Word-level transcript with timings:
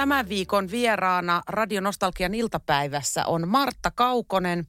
Tämän 0.00 0.28
viikon 0.28 0.70
vieraana 0.70 1.42
Radio 1.48 1.80
Nostalgian 1.80 2.34
iltapäivässä 2.34 3.26
on 3.26 3.48
Martta 3.48 3.90
Kaukonen, 3.90 4.64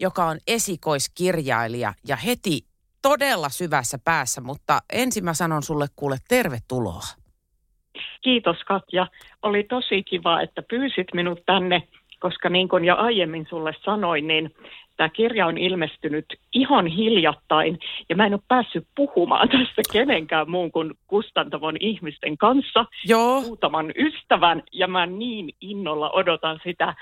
joka 0.00 0.24
on 0.24 0.38
esikoiskirjailija 0.46 1.94
ja 2.08 2.16
heti 2.16 2.60
todella 3.02 3.48
syvässä 3.48 3.98
päässä, 4.04 4.40
mutta 4.40 4.78
ensin 4.92 5.24
mä 5.24 5.34
sanon 5.34 5.62
sulle 5.62 5.86
kuule 5.96 6.16
tervetuloa. 6.28 7.02
Kiitos 8.22 8.56
Katja. 8.66 9.06
Oli 9.42 9.64
tosi 9.64 10.02
kiva, 10.02 10.40
että 10.40 10.62
pyysit 10.62 11.06
minut 11.14 11.38
tänne, 11.46 11.82
koska 12.18 12.48
niin 12.48 12.68
kuin 12.68 12.84
jo 12.84 12.96
aiemmin 12.96 13.46
sulle 13.50 13.74
sanoin, 13.84 14.26
niin 14.26 14.54
tämä 14.96 15.08
kirja 15.08 15.46
on 15.46 15.58
ilmestynyt 15.58 16.26
ihan 16.52 16.86
hiljattain 16.86 17.78
ja 18.08 18.16
mä 18.16 18.26
en 18.26 18.34
ole 18.34 18.40
päässyt 18.48 18.86
puhumaan 18.96 19.48
tästä 19.48 19.82
kenenkään 19.92 20.50
muun 20.50 20.72
kuin 20.72 20.94
kustantamon 21.06 21.76
ihmisten 21.80 22.38
kanssa, 22.38 22.84
Joo, 23.06 23.40
muutaman 23.40 23.92
ystävän 23.98 24.62
ja 24.72 24.88
mä 24.88 25.06
niin 25.06 25.50
innolla 25.60 26.10
odotan 26.10 26.60
sitä, 26.64 26.94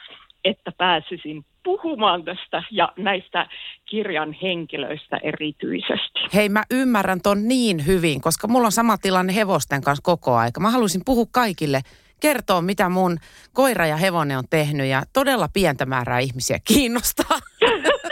että 0.45 0.73
pääsisin 0.79 1.45
puhumaan 1.65 2.25
tästä 2.25 2.63
ja 2.71 2.93
näistä 2.97 3.47
kirjan 3.85 4.33
henkilöistä 4.43 5.17
erityisesti. 5.23 6.21
hei 6.35 6.49
mä 6.49 6.63
ymmärrän 6.71 7.21
ton 7.23 7.49
niin 7.49 7.87
hyvin, 7.87 8.21
koska 8.21 8.49
mulla 8.49 8.67
on 8.67 8.73
sama 8.73 8.99
tilanne 8.99 9.35
hevosten 9.35 9.83
kanssa 9.83 10.03
koko 10.03 10.35
aika. 10.35 10.61
Mä 10.61 10.71
haluaisin 10.71 11.03
puhua 11.05 11.27
kaikille, 11.31 11.81
kertoa 12.21 12.63
mitä 12.63 12.89
mun 12.89 13.19
koira 13.53 13.87
ja 13.87 13.97
hevonen 13.97 14.39
on 14.39 14.45
tehnyt 14.51 14.87
ja 14.87 15.03
todella 15.13 15.49
pientä 15.53 15.87
määrää 15.87 16.19
ihmisiä 16.19 16.59
kiinnostaa. 16.65 17.39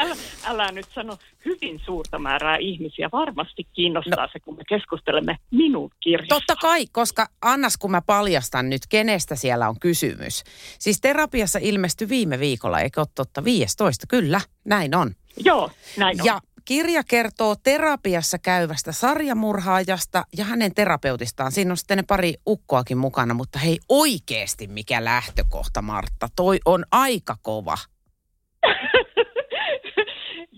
Älä, 0.00 0.14
älä 0.44 0.72
nyt 0.72 0.86
sano 0.94 1.18
hyvin 1.44 1.80
suurta 1.84 2.18
määrää 2.18 2.56
ihmisiä. 2.56 3.08
Varmasti 3.12 3.66
kiinnostaa 3.72 4.26
no. 4.26 4.28
se, 4.32 4.40
kun 4.40 4.56
me 4.56 4.62
keskustelemme 4.68 5.38
minun 5.50 5.90
kirjasta. 6.00 6.34
Totta 6.34 6.56
kai, 6.56 6.86
koska 6.92 7.26
annas 7.42 7.76
kun 7.76 7.90
mä 7.90 8.02
paljastan 8.02 8.70
nyt, 8.70 8.82
kenestä 8.88 9.36
siellä 9.36 9.68
on 9.68 9.80
kysymys. 9.80 10.44
Siis 10.78 11.00
terapiassa 11.00 11.58
ilmestyi 11.62 12.08
viime 12.08 12.40
viikolla, 12.40 12.80
eikö 12.80 13.00
ole 13.00 13.08
totta? 13.14 13.44
15, 13.44 14.06
kyllä, 14.06 14.40
näin 14.64 14.94
on. 14.94 15.14
Joo, 15.44 15.70
näin 15.96 16.20
on. 16.20 16.26
Ja 16.26 16.40
kirja 16.70 17.02
kertoo 17.10 17.54
terapiassa 17.64 18.38
käyvästä 18.38 18.92
sarjamurhaajasta 18.92 20.24
ja 20.36 20.44
hänen 20.44 20.74
terapeutistaan. 20.74 21.52
Siinä 21.52 21.70
on 21.70 21.76
sitten 21.76 21.96
ne 21.96 22.04
pari 22.08 22.34
ukkoakin 22.46 22.98
mukana, 22.98 23.34
mutta 23.34 23.58
hei 23.58 23.78
oikeasti 23.88 24.66
mikä 24.66 25.04
lähtökohta 25.04 25.82
Martta, 25.82 26.28
toi 26.36 26.58
on 26.64 26.84
aika 26.92 27.36
kova. 27.42 27.74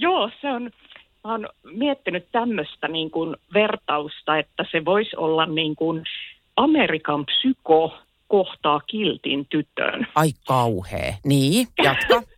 Joo, 0.04 0.30
se 0.40 0.48
on, 0.48 0.62
mä 1.24 1.30
oon 1.30 1.48
miettinyt 1.64 2.28
tämmöistä 2.32 2.88
niin 2.88 3.10
kuin 3.10 3.36
vertausta, 3.54 4.38
että 4.38 4.64
se 4.72 4.84
voisi 4.84 5.16
olla 5.16 5.46
niin 5.46 5.76
kuin 5.76 6.04
Amerikan 6.56 7.26
psyko 7.26 7.98
kohtaa 8.28 8.80
kiltin 8.80 9.46
tytön. 9.50 10.06
Ai 10.14 10.32
kauhea. 10.46 11.14
Niin, 11.24 11.66
jatka. 11.82 12.22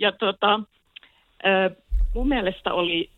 Ja 0.00 0.12
tota, 0.12 0.60
ö, 1.46 1.82
mun 2.14 2.28
mielestä 2.28 2.72
oli 2.72 3.10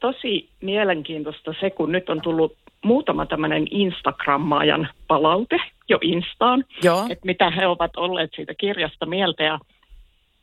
tosi 0.00 0.48
mielenkiintoista 0.62 1.54
se, 1.60 1.70
kun 1.70 1.92
nyt 1.92 2.10
on 2.10 2.20
tullut 2.22 2.56
muutama 2.84 3.26
tämmöinen 3.26 3.66
Instagrammaajan 3.70 4.88
palaute 5.08 5.56
jo 5.88 5.98
Instaan, 6.02 6.64
Joo. 6.82 7.06
että 7.10 7.26
mitä 7.26 7.50
he 7.50 7.66
ovat 7.66 7.96
olleet 7.96 8.30
siitä 8.36 8.54
kirjasta 8.54 9.06
mieltä. 9.06 9.42
Ja 9.42 9.58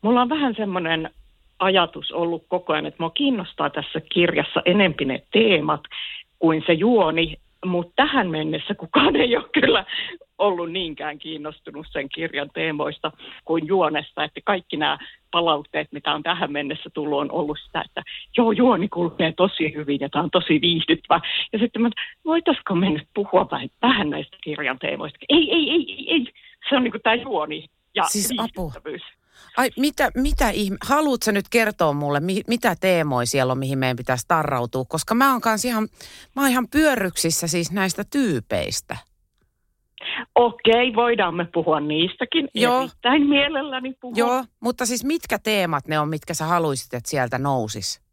mulla 0.02 0.22
on 0.22 0.28
vähän 0.28 0.54
semmoinen 0.56 1.10
ajatus 1.58 2.12
ollut 2.12 2.44
koko 2.48 2.72
ajan, 2.72 2.86
että 2.86 3.02
mua 3.02 3.10
kiinnostaa 3.10 3.70
tässä 3.70 4.00
kirjassa 4.00 4.62
enempi 4.64 5.04
ne 5.04 5.22
teemat 5.32 5.80
kuin 6.38 6.62
se 6.66 6.72
juoni, 6.72 7.36
mutta 7.64 7.92
tähän 7.96 8.30
mennessä 8.30 8.74
kukaan 8.74 9.16
ei 9.16 9.36
ole 9.36 9.48
kyllä 9.52 9.84
ollut 10.38 10.72
niinkään 10.72 11.18
kiinnostunut 11.18 11.86
sen 11.90 12.08
kirjan 12.08 12.50
teemoista 12.54 13.12
kuin 13.44 13.66
juonesta, 13.66 14.24
että 14.24 14.40
kaikki 14.44 14.76
nämä 14.76 14.98
palautteet, 15.30 15.92
mitä 15.92 16.14
on 16.14 16.22
tähän 16.22 16.52
mennessä 16.52 16.90
tullut, 16.90 17.20
on 17.20 17.32
ollut 17.32 17.58
sitä, 17.66 17.82
että 17.86 18.02
joo, 18.36 18.52
juoni 18.52 18.88
kulkee 18.88 19.32
tosi 19.36 19.74
hyvin 19.74 20.00
ja 20.00 20.08
tämä 20.08 20.22
on 20.22 20.30
tosi 20.30 20.60
viihdyttävä. 20.60 21.20
Ja 21.52 21.58
sitten 21.58 21.82
mä, 21.82 21.90
voitaisiko 22.24 22.74
me 22.74 22.90
nyt 22.90 23.08
puhua 23.14 23.48
vähän, 23.50 23.68
vähän 23.82 24.10
näistä 24.10 24.36
kirjan 24.44 24.78
teemoista? 24.78 25.18
Ei, 25.28 25.52
ei, 25.52 25.70
ei, 25.70 25.92
ei, 25.92 26.12
ei. 26.12 26.26
Se 26.68 26.76
on 26.76 26.84
niin 26.84 26.92
kuin 26.92 27.02
tämä 27.02 27.14
juoni 27.14 27.66
ja 27.94 28.04
Siis 28.04 28.34
apu. 28.38 28.72
Ai 29.56 29.70
mitä, 29.76 30.10
mitä 30.14 30.50
ihme, 30.50 30.76
haluatko 30.86 31.30
nyt 31.30 31.48
kertoa 31.50 31.92
mulle, 31.92 32.20
mi, 32.20 32.42
mitä 32.48 32.76
teemoja 32.80 33.26
siellä 33.26 33.52
on, 33.52 33.58
mihin 33.58 33.78
meidän 33.78 33.96
pitäisi 33.96 34.24
tarrautua? 34.28 34.84
Koska 34.88 35.14
mä 35.14 35.32
oon 35.32 35.40
kanssa 35.40 35.68
ihan, 35.68 35.88
mä 36.36 36.42
oon 36.42 36.50
ihan 36.50 36.68
pyörryksissä 36.68 37.48
siis 37.48 37.72
näistä 37.72 38.04
tyypeistä. 38.10 38.96
Okei, 40.34 40.94
voidaan 40.94 41.34
me 41.34 41.46
puhua 41.54 41.80
niistäkin. 41.80 42.48
Joo. 42.54 42.80
Erittäin 42.80 43.26
mielelläni 43.26 43.94
puhua. 44.00 44.14
Joo, 44.16 44.44
mutta 44.60 44.86
siis 44.86 45.04
mitkä 45.04 45.38
teemat 45.38 45.88
ne 45.88 45.98
on, 45.98 46.08
mitkä 46.08 46.34
sä 46.34 46.44
haluaisit, 46.44 46.94
että 46.94 47.10
sieltä 47.10 47.38
nousis? 47.38 48.04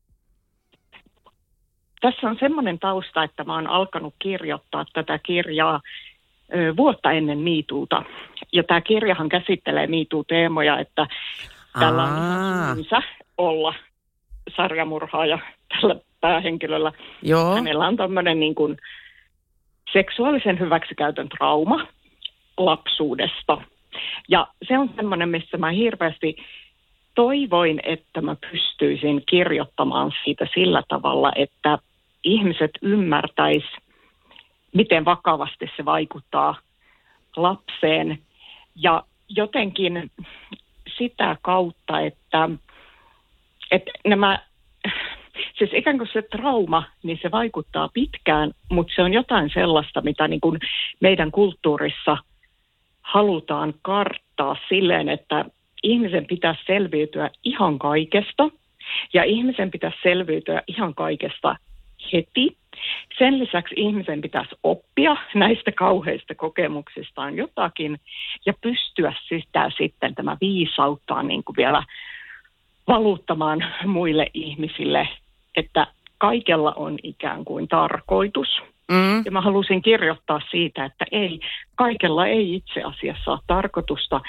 Tässä 2.02 2.28
on 2.30 2.38
semmoinen 2.40 2.80
tausta, 2.80 3.24
että 3.24 3.44
mä 3.44 3.56
oon 3.56 3.68
alkanut 3.68 4.16
kirjoittaa 4.20 4.86
tätä 4.94 5.20
kirjaa 5.20 5.82
vuotta 6.78 7.12
ennen 7.12 7.38
miituuta. 7.38 8.04
Ja 8.54 8.64
tämä 8.64 8.82
kirjahan 8.82 9.30
käsittelee 9.30 9.88
miituu-teemoja, 9.88 10.80
että 10.80 11.08
tällä 11.80 12.04
on 12.04 12.86
olla 13.38 13.74
sarjamurhaaja 14.56 15.40
tällä 15.70 15.96
päähenkilöllä. 16.22 16.92
Joo, 17.22 17.56
Hänellä 17.56 17.88
on 17.88 17.98
tämmöinen 17.98 18.40
niin 18.40 18.56
kuin 18.56 18.78
seksuaalisen 19.94 20.60
hyväksikäytön 20.60 21.30
trauma 21.30 21.88
lapsuudesta. 22.58 23.62
Ja 24.30 24.48
se 24.68 24.78
on 24.78 24.90
semmoinen, 24.96 25.30
missä 25.30 25.58
mä 25.58 25.70
hirveästi 25.70 26.36
toivoin, 27.16 27.80
että 27.84 28.22
mä 28.22 28.36
pystyisin 28.52 29.24
kirjoittamaan 29.30 30.12
siitä 30.24 30.48
sillä 30.54 30.84
tavalla, 30.88 31.32
että 31.36 31.78
ihmiset 32.24 32.72
ymmärtäis, 32.82 33.64
miten 34.76 35.06
vakavasti 35.06 35.70
se 35.78 35.86
vaikuttaa 35.86 36.56
lapseen. 37.36 38.20
Ja 38.76 39.04
jotenkin 39.30 40.12
sitä 40.98 41.38
kautta, 41.42 42.00
että, 42.00 42.50
että 43.72 43.92
nämä 44.08 44.40
siis 45.58 45.70
ikään 45.74 45.98
kuin 45.98 46.10
se 46.14 46.22
trauma, 46.22 46.84
niin 47.04 47.20
se 47.22 47.32
vaikuttaa 47.32 47.90
pitkään, 47.94 48.52
mutta 48.70 48.94
se 48.96 49.02
on 49.02 49.14
jotain 49.14 49.50
sellaista, 49.54 50.02
mitä 50.02 50.28
niin 50.28 50.42
kuin 50.42 50.60
meidän 51.00 51.32
kulttuurissa 51.32 52.18
halutaan 53.02 53.74
karttaa 53.82 54.56
silleen, 54.70 55.10
että 55.10 55.46
ihmisen 55.84 56.26
pitäisi 56.26 56.62
selviytyä 56.68 57.30
ihan 57.44 57.80
kaikesta 57.80 58.50
ja 59.14 59.24
ihmisen 59.24 59.72
pitäisi 59.72 59.98
selviytyä 60.04 60.62
ihan 60.68 60.96
kaikesta 60.96 61.56
heti. 62.14 62.58
Sen 63.18 63.40
lisäksi 63.40 63.76
ihmisen 63.78 64.22
pitäisi 64.22 64.56
oppia 64.64 65.16
näistä 65.36 65.72
kauheista 65.72 66.36
kokemuksistaan 66.36 67.38
jotakin 67.38 68.00
ja 68.46 68.54
pystyä 68.62 69.14
sitä 69.30 69.72
sitten 69.78 70.16
tämä 70.16 70.38
viisauttaa 70.42 71.24
niin 71.24 71.44
kuin 71.44 71.56
vielä 71.58 71.84
valuuttamaan 72.88 73.66
muille 73.86 74.28
ihmisille, 74.34 75.10
että 75.56 75.88
kaikella 76.18 76.74
on 76.76 76.98
ikään 77.04 77.46
kuin 77.46 77.68
tarkoitus. 77.68 78.62
mm, 78.92 79.22
Ja 79.26 79.32
mä 79.32 79.42
halusin 79.42 79.82
kirjoittaa 79.82 80.42
siitä, 80.52 80.86
että 80.86 81.06
ei, 81.12 81.40
kaikella 81.76 82.28
ei 82.28 82.56
itse 82.56 82.82
asiassa 82.84 83.32
ole 83.32 83.40
tarkoitusta, 83.48 84.22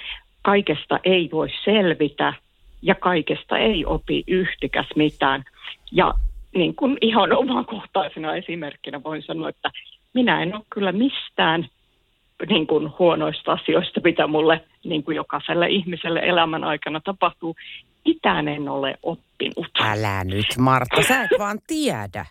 kaikesta 0.43 0.99
ei 1.05 1.29
voi 1.33 1.49
selvitä 1.65 2.35
ja 2.83 2.95
kaikesta 2.95 3.59
ei 3.59 3.85
opi 3.85 4.25
yhtikäs 4.27 4.87
mitään. 4.97 5.45
Ja 5.93 6.15
niin 6.55 6.75
kuin 6.77 6.99
ihan 7.01 7.33
omakohtaisena 7.33 8.35
esimerkkinä 8.35 9.03
voin 9.03 9.23
sanoa, 9.23 9.49
että 9.49 9.71
minä 10.15 10.43
en 10.43 10.55
ole 10.55 10.63
kyllä 10.75 10.93
mistään 10.93 11.69
niin 12.49 12.67
kuin 12.67 12.91
huonoista 12.99 13.53
asioista, 13.53 14.01
mitä 14.05 14.27
mulle 14.27 14.65
niin 14.85 15.05
kuin 15.05 15.17
jokaiselle 15.17 15.69
ihmiselle 15.69 16.21
elämän 16.21 16.65
aikana 16.65 17.01
tapahtuu. 17.01 17.57
Mitään 18.05 18.49
en 18.49 18.69
ole 18.69 18.99
oppinut. 19.03 19.67
älä 19.81 20.25
nyt 20.25 20.47
Martta, 20.59 21.03
sä 21.03 21.23
et 21.23 21.31
vaan 21.39 21.59
tiedä. 21.67 22.27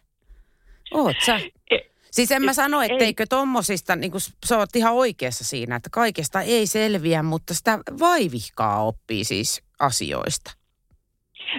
Oot 0.93 1.15
sä? 1.25 1.39
E- 1.71 1.77
Siis 2.11 2.31
en 2.31 2.41
mä 2.43 2.51
Et 2.51 2.55
sano, 2.55 2.81
ei. 2.81 2.89
etteikö 2.91 3.25
tommosista, 3.29 3.95
niin 3.95 4.11
kuin 4.11 4.21
sä 4.45 4.57
oot 4.57 4.75
ihan 4.75 4.93
oikeassa 4.93 5.43
siinä, 5.43 5.75
että 5.75 5.89
kaikesta 5.91 6.41
ei 6.41 6.67
selviä, 6.67 7.23
mutta 7.23 7.53
sitä 7.53 7.79
vaivihkaa 7.99 8.83
oppii 8.83 9.23
siis 9.23 9.63
asioista. 9.79 10.51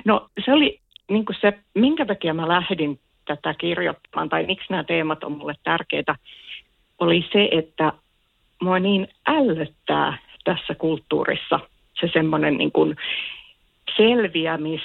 No 0.05 0.29
se 0.45 0.53
oli 0.53 0.82
niin 1.13 1.25
kuin 1.25 1.37
se, 1.41 1.53
minkä 1.75 2.07
takia 2.07 2.35
mä 2.35 2.49
lähdin 2.49 3.01
tätä 3.25 3.55
kirjoittamaan, 3.55 4.29
tai 4.29 4.47
miksi 4.47 4.67
nämä 4.71 4.85
teemat 4.85 5.25
on 5.25 5.33
mulle 5.33 5.55
tärkeitä, 5.65 6.15
oli 6.99 7.29
se, 7.33 7.49
että 7.53 7.93
mua 8.63 8.79
niin 8.79 9.09
ällöttää 9.27 10.19
tässä 10.45 10.75
kulttuurissa 10.75 11.61
se 12.01 12.11
semmoinen 12.13 12.57
niin 12.59 12.73
kuin 12.73 12.97
selviämis, 13.97 14.81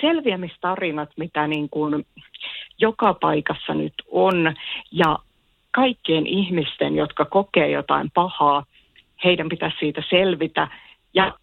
selviämistarinat, 0.00 1.10
mitä 1.16 1.46
niin 1.46 1.68
kuin 1.68 2.06
joka 2.78 3.14
paikassa 3.14 3.74
nyt 3.74 3.94
on, 4.10 4.54
ja 4.90 5.18
kaikkien 5.70 6.26
ihmisten, 6.26 6.96
jotka 6.96 7.24
kokee 7.24 7.70
jotain 7.70 8.10
pahaa, 8.14 8.64
heidän 9.24 9.48
pitäisi 9.48 9.76
siitä 9.80 10.02
selvitä. 10.10 10.68
Ja, 11.14 11.34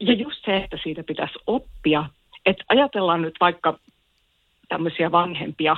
ja 0.00 0.12
just 0.12 0.44
se, 0.44 0.56
että 0.56 0.78
siitä 0.82 1.02
pitäisi 1.02 1.38
oppia. 1.46 2.04
Että 2.46 2.64
ajatellaan 2.68 3.22
nyt 3.22 3.34
vaikka 3.40 3.78
tämmöisiä 4.68 5.12
vanhempia, 5.12 5.76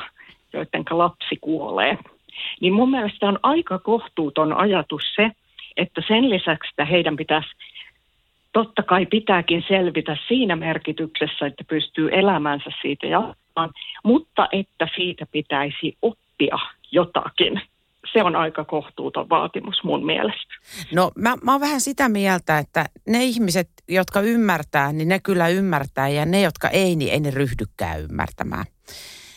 joiden 0.53 0.85
lapsi 0.91 1.37
kuolee. 1.41 1.99
Niin 2.61 2.73
mun 2.73 2.91
mielestä 2.91 3.27
on 3.27 3.39
aika 3.43 3.79
kohtuuton 3.79 4.53
ajatus 4.53 5.03
se, 5.17 5.31
että 5.77 6.03
sen 6.09 6.31
lisäksi, 6.31 6.71
että 6.71 6.85
heidän 6.85 7.17
pitäisi 7.17 7.49
totta 8.53 8.83
kai 8.83 9.07
pitääkin 9.07 9.65
selvitä 9.69 10.17
siinä 10.29 10.57
merkityksessä, 10.57 11.47
että 11.47 11.65
pystyy 11.69 12.09
elämänsä 12.13 12.71
siitä 12.83 13.07
jatkamaan, 13.07 13.71
mutta 14.05 14.49
että 14.53 14.89
siitä 14.97 15.27
pitäisi 15.33 15.97
oppia 16.03 16.59
jotakin. 16.93 17.61
Se 18.15 18.23
on 18.23 18.37
aika 18.37 18.65
kohtuuton 18.65 19.29
vaatimus 19.29 19.77
mun 19.85 20.07
mielestä. 20.07 20.55
No 20.93 21.11
mä, 21.19 21.37
mä 21.43 21.53
oon 21.53 21.61
vähän 21.61 21.81
sitä 21.81 22.09
mieltä, 22.09 22.59
että 22.59 22.87
ne 23.09 23.25
ihmiset, 23.25 23.69
jotka 23.89 24.21
ymmärtää, 24.21 24.93
niin 24.93 25.09
ne 25.09 25.19
kyllä 25.21 25.49
ymmärtää 25.49 26.09
ja 26.09 26.27
ne, 26.27 26.41
jotka 26.41 26.69
ei, 26.69 26.97
niin 26.97 27.13
ei 27.13 27.21
ne 27.21 27.31
ryhdykään 27.31 28.01
ymmärtämään. 28.01 28.65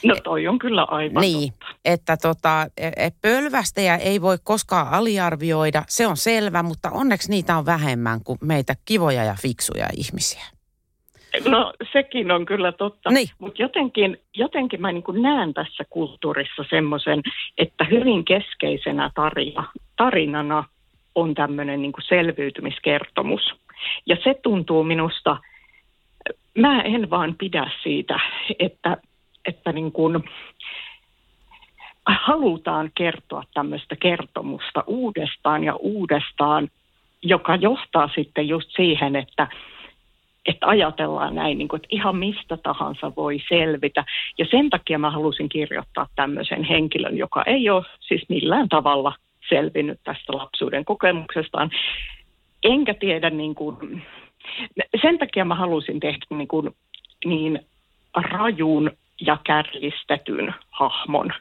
No 0.05 0.15
toi 0.23 0.47
on 0.47 0.59
kyllä 0.59 0.83
aivan 0.83 1.21
Niin, 1.21 1.51
totta. 1.51 1.65
että 1.85 2.17
tota, 2.17 2.67
e- 2.77 2.87
e- 3.05 3.11
pölvästejä 3.21 3.95
ei 3.95 4.21
voi 4.21 4.37
koskaan 4.43 4.87
aliarvioida, 4.87 5.83
se 5.87 6.07
on 6.07 6.17
selvä, 6.17 6.63
mutta 6.63 6.91
onneksi 6.91 7.29
niitä 7.29 7.57
on 7.57 7.65
vähemmän 7.65 8.23
kuin 8.23 8.39
meitä 8.41 8.75
kivoja 8.85 9.23
ja 9.23 9.35
fiksuja 9.41 9.87
ihmisiä. 9.97 10.43
No 11.45 11.73
sekin 11.93 12.31
on 12.31 12.45
kyllä 12.45 12.71
totta, 12.71 13.09
Niin. 13.11 13.27
mutta 13.39 13.61
jotenkin, 13.61 14.17
jotenkin 14.35 14.81
mä 14.81 14.91
niin 14.91 15.03
kuin 15.03 15.21
näen 15.21 15.53
tässä 15.53 15.83
kulttuurissa 15.89 16.65
semmoisen, 16.69 17.21
että 17.57 17.83
hyvin 17.83 18.25
keskeisenä 18.25 19.11
tarina, 19.15 19.63
tarinana 19.95 20.63
on 21.15 21.35
tämmöinen 21.35 21.81
niin 21.81 21.93
selviytymiskertomus. 22.07 23.41
Ja 24.05 24.17
se 24.23 24.35
tuntuu 24.43 24.83
minusta, 24.83 25.37
mä 26.57 26.81
en 26.81 27.09
vaan 27.09 27.35
pidä 27.37 27.69
siitä, 27.83 28.19
että, 28.59 28.97
että 29.45 29.71
niin 29.71 29.91
kuin 29.91 30.23
halutaan 32.05 32.91
kertoa 32.95 33.43
tämmöistä 33.53 33.95
kertomusta 33.95 34.83
uudestaan 34.87 35.63
ja 35.63 35.75
uudestaan, 35.75 36.69
joka 37.21 37.55
johtaa 37.55 38.09
sitten 38.15 38.47
just 38.47 38.69
siihen, 38.75 39.15
että 39.15 39.47
että 40.47 40.67
ajatellaan 40.67 41.35
näin, 41.35 41.57
niin 41.57 41.67
kuin, 41.67 41.77
että 41.77 41.87
ihan 41.91 42.15
mistä 42.15 42.57
tahansa 42.57 43.11
voi 43.15 43.37
selvitä. 43.49 44.05
Ja 44.37 44.45
sen 44.51 44.69
takia 44.69 44.99
mä 44.99 45.11
halusin 45.11 45.49
kirjoittaa 45.49 46.07
tämmöisen 46.15 46.63
henkilön, 46.63 47.17
joka 47.17 47.43
ei 47.43 47.69
ole 47.69 47.85
siis 47.99 48.25
millään 48.29 48.69
tavalla 48.69 49.13
selvinnyt 49.49 49.99
tästä 50.03 50.33
lapsuuden 50.33 50.85
kokemuksestaan. 50.85 51.71
Enkä 52.63 52.93
tiedä, 52.93 53.29
niin 53.29 53.55
kuin, 53.55 54.03
sen 55.01 55.19
takia 55.19 55.45
mä 55.45 55.55
halusin 55.55 55.99
tehdä 55.99 56.25
niin, 56.29 56.47
kuin, 56.47 56.75
niin 57.25 57.59
rajun 58.13 58.91
ja 59.21 59.37
kärjistetyn 59.43 60.53
hahmon 60.71 61.33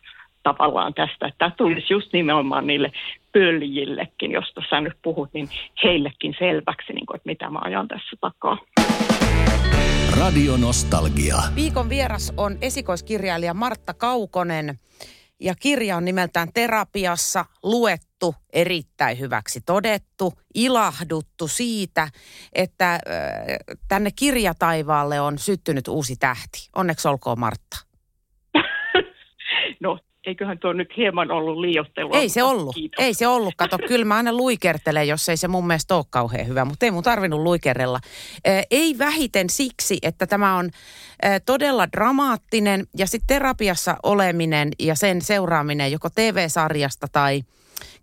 tavallaan 0.43 0.95
tästä, 0.95 1.31
tämä 1.39 1.51
tulisi 1.57 1.93
just 1.93 2.13
nimenomaan 2.13 2.67
niille 2.67 2.93
pöljillekin, 3.33 4.33
josta 4.33 4.63
sä 4.71 4.81
nyt 4.81 4.97
puhut, 5.03 5.29
niin 5.33 5.49
heillekin 5.85 6.35
selväksi, 6.39 6.93
niin 6.93 7.07
kuin, 7.07 7.17
että 7.17 7.29
mitä 7.29 7.51
mä 7.51 7.59
ajan 7.65 7.89
tässä 7.89 8.17
takaa. 8.21 8.59
Radio 10.21 10.57
Nostalgia. 10.57 11.37
Viikon 11.55 11.89
vieras 11.89 12.33
on 12.37 12.59
esikoiskirjailija 12.61 13.55
Martta 13.55 13.95
Kaukonen 13.95 14.79
ja 15.41 15.55
kirja 15.55 15.97
on 15.97 16.05
nimeltään 16.05 16.49
Terapiassa 16.55 17.45
luettu, 17.63 18.35
erittäin 18.53 19.19
hyväksi 19.19 19.61
todettu, 19.61 20.33
ilahduttu 20.55 21.49
siitä, 21.49 22.09
että 22.53 22.93
äh, 22.95 23.01
tänne 23.89 24.11
kirjataivaalle 24.17 25.21
on 25.21 25.39
syttynyt 25.39 25.89
uusi 25.89 26.17
tähti. 26.17 26.69
Onneksi 26.77 27.09
olkoon 27.09 27.41
Martta. 27.41 27.77
No, 29.81 29.99
eiköhän 30.27 30.59
tuo 30.59 30.73
nyt 30.73 30.97
hieman 30.97 31.31
ollut 31.31 31.59
liioittelua. 31.59 32.17
Ei 32.17 32.29
se 32.29 32.43
ollut. 32.43 32.75
Kiitos. 32.75 33.05
Ei 33.05 33.15
se 33.15 33.27
ollut. 33.27 33.55
Kato, 33.57 33.79
kyllä 33.89 34.05
mä 34.05 34.17
aina 34.17 34.33
luikertelen, 34.33 35.09
jos 35.09 35.29
ei 35.29 35.37
se 35.37 35.49
mun 35.49 35.67
mielestä 35.67 35.97
ole 35.97 36.05
kauhean 36.11 36.49
hyvä, 36.49 36.65
mutta 36.65 36.87
ei 36.87 36.91
mun 36.91 37.03
tarvinnut 37.03 37.41
luikerella. 37.41 37.99
Ee, 38.45 38.63
ei 38.71 38.99
vähiten 38.99 39.51
siksi, 39.51 39.99
että 40.03 40.27
tämä 40.27 40.57
on 40.57 40.71
todella 41.47 41.93
dramaattinen 41.93 42.87
ja 42.99 43.07
sitten 43.07 43.37
terapiassa 43.37 43.97
oleminen 44.03 44.69
ja 44.79 44.95
sen 44.95 45.23
seuraaminen 45.23 45.93
joko 45.93 46.09
TV-sarjasta 46.11 47.07
tai 47.13 47.43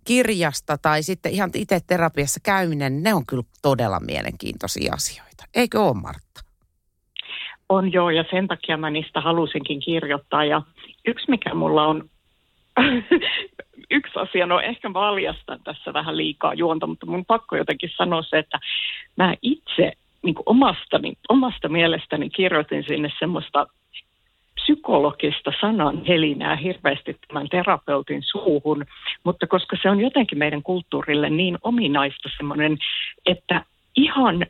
kirjasta 0.04 0.78
tai 0.78 1.02
sitten 1.02 1.32
ihan 1.32 1.50
itse 1.54 1.80
terapiassa 1.86 2.40
käyminen, 2.42 3.02
ne 3.02 3.14
on 3.14 3.26
kyllä 3.26 3.42
todella 3.62 4.00
mielenkiintoisia 4.00 4.94
asioita. 4.94 5.44
Eikö 5.54 5.80
ole, 5.80 5.94
Martta? 5.94 6.40
On 7.68 7.92
joo, 7.92 8.10
ja 8.10 8.24
sen 8.30 8.48
takia 8.48 8.76
mä 8.76 8.90
niistä 8.90 9.20
halusinkin 9.20 9.80
kirjoittaa. 9.80 10.44
Ja 10.44 10.62
yksi, 11.06 11.30
mikä 11.30 11.54
mulla 11.54 11.86
on, 11.86 12.10
yksi 13.90 14.12
asia, 14.16 14.46
no 14.46 14.60
ehkä 14.60 14.92
valjastan 14.92 15.60
tässä 15.64 15.92
vähän 15.92 16.16
liikaa 16.16 16.54
juonta, 16.54 16.86
mutta 16.86 17.06
mun 17.06 17.24
pakko 17.24 17.56
jotenkin 17.56 17.90
sanoa 17.96 18.22
se, 18.22 18.38
että 18.38 18.58
mä 19.16 19.34
itse 19.42 19.92
niin 20.22 20.34
omastani, 20.46 21.12
omasta 21.28 21.68
mielestäni 21.68 22.30
kirjoitin 22.30 22.84
sinne 22.88 23.12
semmoista 23.18 23.66
psykologista 24.54 25.52
sanan 25.60 26.04
helinää 26.04 26.56
hirveästi 26.56 27.16
tämän 27.28 27.48
terapeutin 27.48 28.22
suuhun, 28.22 28.84
mutta 29.24 29.46
koska 29.46 29.76
se 29.82 29.90
on 29.90 30.00
jotenkin 30.00 30.38
meidän 30.38 30.62
kulttuurille 30.62 31.30
niin 31.30 31.58
ominaista 31.62 32.28
semmoinen, 32.36 32.78
että 33.26 33.64
ihan 33.96 34.46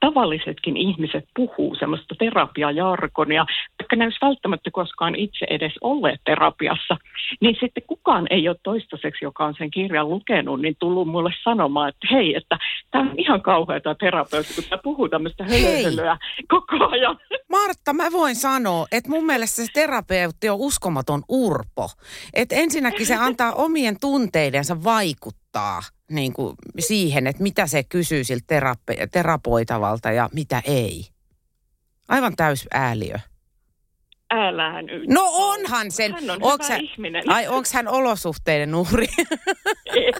tavallisetkin 0.00 0.76
ihmiset 0.76 1.24
puhuu 1.36 1.74
semmoista 1.74 2.14
terapiajargonia, 2.18 3.46
vaikka 3.88 3.96
ne 3.96 4.04
olisi 4.04 4.18
välttämättä 4.22 4.70
koskaan 4.70 5.14
itse 5.14 5.46
edes 5.50 5.72
olleet 5.80 6.20
terapiassa, 6.24 6.96
niin 7.40 7.56
sitten 7.60 7.82
kukaan 7.86 8.26
ei 8.30 8.48
ole 8.48 8.56
toistaiseksi, 8.62 9.24
joka 9.24 9.44
on 9.44 9.54
sen 9.58 9.70
kirjan 9.70 10.08
lukenut, 10.08 10.60
niin 10.60 10.76
tullut 10.78 11.08
mulle 11.08 11.30
sanomaan, 11.44 11.88
että 11.88 12.06
hei, 12.10 12.34
että 12.34 12.58
tämä 12.90 13.10
on 13.10 13.18
ihan 13.18 13.42
kauheata 13.42 13.94
terapeutti, 13.94 14.54
kun 14.54 14.64
tämä 14.64 14.82
puhuu 14.82 15.08
tämmöistä 15.08 15.44
Hei. 15.44 15.62
hölöhölyä 15.62 16.18
koko 16.48 16.88
ajan. 16.90 17.18
Martta, 17.50 17.92
mä 17.92 18.12
voin 18.12 18.36
sanoa, 18.36 18.86
että 18.92 19.10
mun 19.10 19.26
mielestä 19.26 19.56
se 19.56 19.72
terapeutti 19.72 20.48
on 20.48 20.58
uskomaton 20.58 21.22
urpo. 21.28 21.90
Että 22.34 22.54
ensinnäkin 22.54 23.06
se 23.06 23.16
antaa 23.16 23.52
omien 23.52 23.96
tunteidensa 24.00 24.84
vaikuttaa 24.84 25.80
niin 26.10 26.32
kuin 26.32 26.54
siihen, 26.78 27.26
että 27.26 27.42
mitä 27.42 27.66
se 27.66 27.82
kysyy 27.82 28.24
siltä 28.24 28.44
terape- 28.54 29.08
terapoitavalta 29.12 30.10
ja 30.10 30.28
mitä 30.32 30.62
ei. 30.64 31.04
Aivan 32.08 32.36
täys 32.36 32.68
ääliö. 32.74 33.18
Älä 34.30 34.82
nyt. 34.82 35.08
No 35.08 35.20
onhan 35.32 35.90
sen. 35.90 36.12
Hän 36.12 36.30
on 36.30 36.38
Onks 36.42 36.66
hyvä 36.68 36.74
hän- 36.74 36.84
ihminen. 36.84 37.30
Ai 37.30 37.48
onks 37.48 37.72
hän 37.72 37.88
olosuhteiden 37.88 38.74
uhri? 38.74 39.06
ei, 39.96 40.12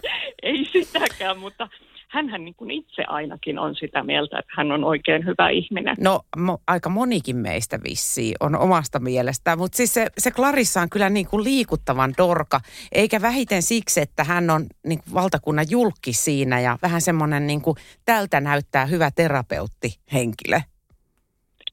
ei 0.43 0.65
sitäkään, 0.71 1.37
mutta 1.39 1.69
hänhän 2.09 2.45
niin 2.45 2.55
kuin 2.55 2.71
itse 2.71 3.03
ainakin 3.07 3.59
on 3.59 3.75
sitä 3.75 4.03
mieltä, 4.03 4.39
että 4.39 4.53
hän 4.57 4.71
on 4.71 4.83
oikein 4.83 5.25
hyvä 5.25 5.49
ihminen. 5.49 5.95
No 5.99 6.21
mo, 6.37 6.57
aika 6.67 6.89
monikin 6.89 7.37
meistä 7.37 7.79
vissiin 7.83 8.35
on 8.39 8.55
omasta 8.55 8.99
mielestään, 8.99 9.57
mutta 9.57 9.75
siis 9.75 9.93
se, 9.93 10.07
se 10.17 10.31
Clarissa 10.31 10.81
on 10.81 10.89
kyllä 10.89 11.09
niin 11.09 11.27
kuin 11.27 11.43
liikuttavan 11.43 12.13
dorka, 12.17 12.61
eikä 12.91 13.21
vähiten 13.21 13.61
siksi, 13.61 14.01
että 14.01 14.23
hän 14.23 14.49
on 14.49 14.65
niin 14.85 14.99
kuin 15.03 15.13
valtakunnan 15.13 15.65
julkki 15.69 16.13
siinä 16.13 16.59
ja 16.59 16.77
vähän 16.81 17.01
semmoinen 17.01 17.47
niin 17.47 17.61
kuin 17.61 17.75
tältä 18.05 18.41
näyttää 18.41 18.85
hyvä 18.85 19.11
terapeutti 19.15 19.99
henkilö. 20.13 20.61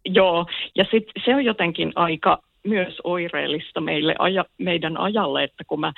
Joo, 0.07 0.47
ja 0.75 0.85
sit 0.91 1.05
se 1.25 1.35
on 1.35 1.45
jotenkin 1.45 1.93
aika 1.95 2.39
myös 2.67 3.01
oireellista 3.05 3.81
meille, 3.81 4.15
aja, 4.19 4.45
meidän 4.59 4.97
ajalle, 4.97 5.45
että 5.45 5.65
kun 5.67 5.81
mä 5.81 5.93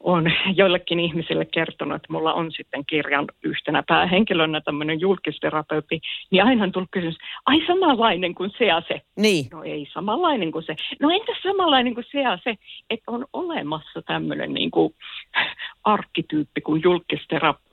on 0.00 0.32
joillekin 0.54 1.00
ihmisille 1.00 1.44
kertonut, 1.44 1.96
että 1.96 2.12
mulla 2.12 2.32
on 2.32 2.52
sitten 2.52 2.84
kirjan 2.86 3.26
yhtenä 3.44 3.82
päähenkilönä 3.88 4.60
tämmöinen 4.60 5.00
julkisterapeutti, 5.00 6.00
niin 6.30 6.44
aina 6.44 6.64
on 6.64 6.72
tullut 6.72 6.88
kysymys, 6.92 7.16
ai 7.46 7.66
samanlainen 7.66 8.34
kuin 8.34 8.50
se 8.58 8.64
ja 8.64 8.82
se. 8.88 9.02
Niin. 9.16 9.46
No 9.52 9.62
ei 9.62 9.86
samanlainen 9.92 10.52
kuin 10.52 10.64
se. 10.64 10.76
No 11.00 11.10
entä 11.10 11.32
samanlainen 11.42 11.94
kuin 11.94 12.06
se 12.12 12.20
ja 12.20 12.38
se, 12.44 12.54
että 12.90 13.10
on 13.10 13.26
olemassa 13.32 14.02
tämmöinen 14.02 14.54
niin 14.54 14.70
kuin 14.70 14.94
arkkityyppi 15.84 16.60
kuin 16.60 16.82
julkisterapeutti. 16.84 17.69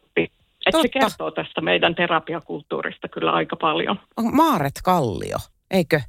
Että 0.67 0.81
se 0.81 0.87
kertoo 0.87 1.31
tästä 1.31 1.61
meidän 1.61 1.95
terapiakulttuurista 1.95 3.07
kyllä 3.07 3.31
aika 3.31 3.55
paljon. 3.55 3.99
On 4.17 4.35
Maaret 4.35 4.79
Kallio, 4.83 5.37
eikö? 5.71 6.01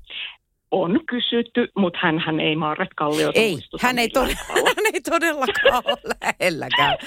On 0.70 1.00
kysytty, 1.08 1.68
mutta 1.76 1.98
hän 2.02 2.40
ei 2.40 2.56
Maaret 2.56 2.88
Kalliota 2.96 3.40
Ei, 3.40 3.58
hän 3.80 3.98
ei, 3.98 4.08
tod- 4.08 4.36
hän 4.76 4.86
ei 4.94 5.00
todellakaan 5.00 5.82
ole 5.84 6.14
lähelläkään. 6.22 6.98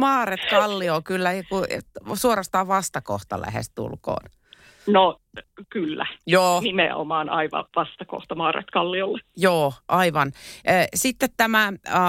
Maaret 0.00 0.40
Kallio 0.50 0.94
on 0.94 1.04
kyllä 1.04 1.32
joku, 1.32 1.64
suorastaan 2.14 2.68
vastakohta 2.68 3.40
lähestulkoon. 3.40 4.30
No 4.88 5.20
kyllä, 5.70 6.06
Joo, 6.26 6.60
nimenomaan 6.60 7.28
aivan 7.28 7.64
vastakohta 7.76 8.34
Maaret 8.34 8.66
Kalliolle. 8.72 9.20
joo, 9.36 9.72
aivan. 9.88 10.32
Sitten 10.94 11.28
tämä 11.36 11.72
äh, 11.88 12.02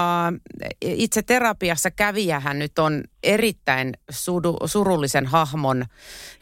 itse 0.80 1.22
terapiassa 1.22 1.90
kävijähän 1.90 2.58
nyt 2.58 2.78
on 2.78 3.04
erittäin 3.22 3.92
sudu, 4.10 4.56
surullisen 4.64 5.26
hahmon 5.26 5.84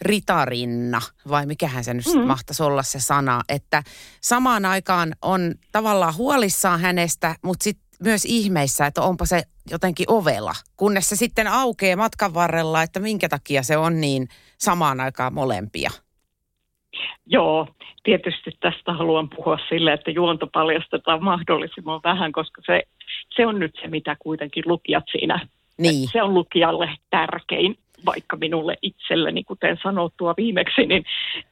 ritarinna, 0.03 1.01
vai 1.29 1.47
mikähän 1.47 1.85
se 1.85 1.95
nyt 1.95 2.07
mm. 2.15 2.27
mahtaisi 2.27 2.63
olla 2.63 2.83
se 2.83 3.01
sana, 3.01 3.41
että 3.49 3.83
samaan 4.21 4.65
aikaan 4.65 5.13
on 5.23 5.55
tavallaan 5.73 6.17
huolissaan 6.17 6.81
hänestä, 6.81 7.35
mutta 7.43 7.65
sitten 7.65 7.89
myös 8.01 8.25
ihmeissä, 8.25 8.87
että 8.87 9.03
onpa 9.03 9.27
se 9.27 9.43
jotenkin 9.71 10.07
ovela, 10.09 10.55
kunnes 10.77 11.09
se 11.09 11.17
sitten 11.17 11.47
aukeaa 11.47 11.97
matkan 11.97 12.35
varrella, 12.35 12.83
että 12.83 13.01
minkä 13.01 13.29
takia 13.29 13.63
se 13.63 13.77
on 13.77 14.01
niin 14.01 14.29
samaan 14.59 15.01
aikaan 15.01 15.35
molempia. 15.35 15.91
Joo, 17.27 17.69
tietysti 18.05 18.51
tästä 18.61 18.93
haluan 18.93 19.29
puhua 19.29 19.59
sille, 19.69 19.93
että 19.93 20.11
juonto 20.11 20.47
paljastetaan 20.47 21.25
mahdollisimman 21.25 22.01
vähän, 22.05 22.33
koska 22.33 22.63
se, 22.67 22.83
se 23.37 23.47
on 23.47 23.59
nyt 23.59 23.75
se, 23.83 23.89
mitä 23.89 24.17
kuitenkin 24.19 24.65
lukijat 24.67 25.05
siinä, 25.13 25.49
Niin. 25.79 26.09
se 26.13 26.23
on 26.23 26.35
lukijalle 26.35 26.91
tärkein, 27.11 27.79
vaikka 28.07 28.37
minulle 28.37 28.77
itselleni, 28.83 29.45
kuten 29.45 29.79
sanottua 29.83 30.35
viimeksi, 30.37 30.87
niin 30.87 31.05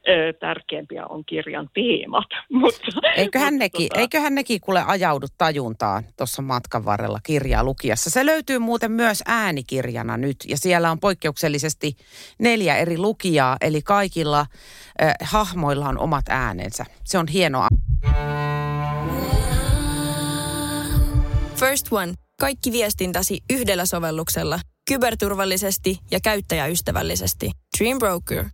ö, 0.07 0.33
tärkeämpiä 0.33 1.05
on 1.05 1.25
kirjan 1.25 1.69
teemat. 1.73 2.27
Mutta, 2.49 2.87
Eiköhän 3.15 3.53
mutta 3.53 3.63
nekin, 3.63 3.89
tota, 3.89 4.01
eiköhän 4.01 4.35
nekin 4.35 4.61
kuule 4.61 4.83
ajaudu 4.87 5.25
tajuntaan 5.37 6.03
tuossa 6.17 6.41
matkan 6.41 6.85
varrella 6.85 7.19
kirjaa 7.23 7.63
lukiessa. 7.63 8.09
Se 8.09 8.25
löytyy 8.25 8.59
muuten 8.59 8.91
myös 8.91 9.23
äänikirjana 9.25 10.17
nyt 10.17 10.37
ja 10.47 10.57
siellä 10.57 10.91
on 10.91 10.99
poikkeuksellisesti 10.99 11.93
neljä 12.39 12.75
eri 12.75 12.97
lukijaa, 12.97 13.57
eli 13.61 13.81
kaikilla 13.81 14.39
äh, 14.39 15.13
hahmoilla 15.21 15.89
on 15.89 15.99
omat 15.99 16.25
äänensä. 16.29 16.85
Se 17.03 17.17
on 17.17 17.27
hienoa. 17.27 17.67
First 21.55 21.87
One. 21.91 22.13
Kaikki 22.39 22.71
viestintäsi 22.71 23.39
yhdellä 23.49 23.85
sovelluksella. 23.85 24.59
Kyberturvallisesti 24.87 25.99
ja 26.11 26.19
käyttäjäystävällisesti. 26.23 27.51
Dream 27.79 27.99
Broker. 27.99 28.45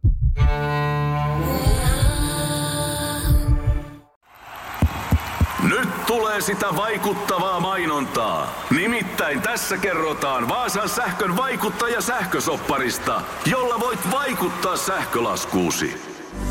Nyt 5.64 6.06
tulee 6.08 6.42
sitä 6.42 6.76
vaikuttavaa 6.76 7.60
mainontaa. 7.60 8.66
Nimittäin 8.78 9.42
tässä 9.42 9.78
kerrotaan 9.78 10.50
Vaasan 10.50 10.90
sähkön 10.90 11.38
vaikuttaja 11.38 12.02
sähkösopparista, 12.02 13.22
jolla 13.46 13.80
voit 13.80 14.00
vaikuttaa 14.12 14.78
sähkölaskuusi. 14.78 16.02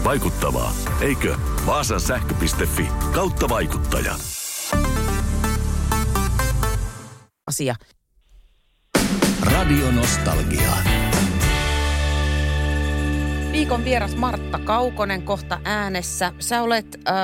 Vaikuttavaa, 0.05 0.73
eikö? 1.01 1.37
Vaasan 1.67 2.01
sähkö.fi 2.01 2.89
kautta 3.15 3.49
vaikuttaja. 3.49 4.15
Asia. 7.47 7.75
Radio 9.53 9.91
Nostalgia. 9.97 10.73
Viikon 13.53 13.85
vieras 13.85 14.17
Martta 14.17 14.59
Kaukonen 14.65 15.23
kohta 15.23 15.59
äänessä. 15.65 16.33
Sä 16.39 16.63
olet 16.63 16.87
äh, 17.09 17.15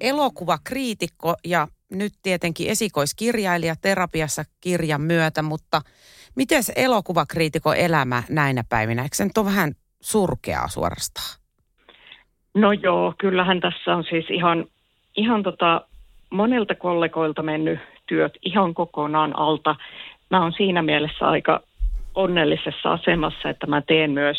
elokuvakriitikko 0.00 1.34
ja 1.44 1.68
nyt 1.90 2.12
tietenkin 2.22 2.70
esikoiskirjailija 2.70 3.74
terapiassa 3.82 4.42
kirjan 4.60 5.00
myötä, 5.00 5.42
mutta 5.42 5.80
miten 6.36 6.62
elokuvakriitikon 6.76 7.76
elämä 7.76 8.22
näinä 8.30 8.64
päivinä? 8.68 9.02
Eikö 9.02 9.16
se 9.16 9.24
nyt 9.24 9.38
ole 9.38 9.46
vähän 9.46 9.72
surkeaa 10.00 10.68
suorastaan? 10.68 11.40
No 12.54 12.72
joo, 12.72 13.14
kyllähän 13.18 13.60
tässä 13.60 13.96
on 13.96 14.04
siis 14.04 14.26
ihan, 14.30 14.64
ihan 15.16 15.42
tota, 15.42 15.80
monelta 16.30 16.74
kollegoilta 16.74 17.42
mennyt 17.42 17.78
työt 18.06 18.32
ihan 18.42 18.74
kokonaan 18.74 19.38
alta. 19.38 19.76
Mä 20.30 20.42
oon 20.42 20.52
siinä 20.56 20.82
mielessä 20.82 21.28
aika 21.28 21.60
onnellisessa 22.14 22.92
asemassa, 22.92 23.50
että 23.50 23.66
mä 23.66 23.82
teen 23.82 24.10
myös 24.10 24.36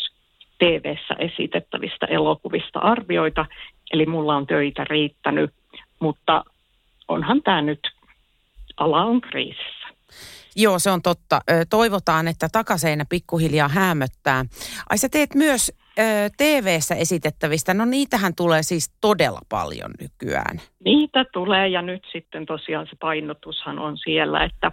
TV-ssä 0.58 1.14
esitettävistä 1.18 2.06
elokuvista 2.06 2.78
arvioita, 2.78 3.46
eli 3.92 4.06
mulla 4.06 4.36
on 4.36 4.46
töitä 4.46 4.84
riittänyt, 4.84 5.50
mutta 6.00 6.44
onhan 7.08 7.42
tämä 7.42 7.62
nyt, 7.62 7.80
ala 8.76 9.04
on 9.04 9.20
kriisissä. 9.20 9.86
Joo, 10.56 10.78
se 10.78 10.90
on 10.90 11.02
totta. 11.02 11.40
Toivotaan, 11.70 12.28
että 12.28 12.48
takaseinä 12.52 13.04
pikkuhiljaa 13.08 13.68
hämöttää. 13.68 14.44
Ai 14.90 14.98
sä 14.98 15.08
teet 15.08 15.34
myös 15.34 15.72
TV-ssä 16.36 16.94
esitettävistä, 16.94 17.74
no 17.74 17.84
niitähän 17.84 18.34
tulee 18.34 18.62
siis 18.62 18.90
todella 19.00 19.40
paljon 19.48 19.90
nykyään. 20.00 20.60
Niitä 20.84 21.24
tulee 21.32 21.68
ja 21.68 21.82
nyt 21.82 22.02
sitten 22.12 22.46
tosiaan 22.46 22.86
se 22.86 22.96
painotushan 23.00 23.78
on 23.78 23.98
siellä, 23.98 24.44
että, 24.44 24.72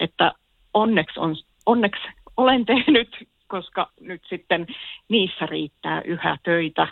että 0.00 0.32
onneksi, 0.74 1.20
on, 1.20 1.36
onneksi 1.66 2.02
olen 2.36 2.66
tehnyt, 2.66 3.28
koska 3.46 3.90
nyt 4.00 4.22
sitten 4.28 4.66
niissä 5.08 5.46
riittää 5.46 6.02
yhä 6.04 6.38
töitä. 6.42 6.88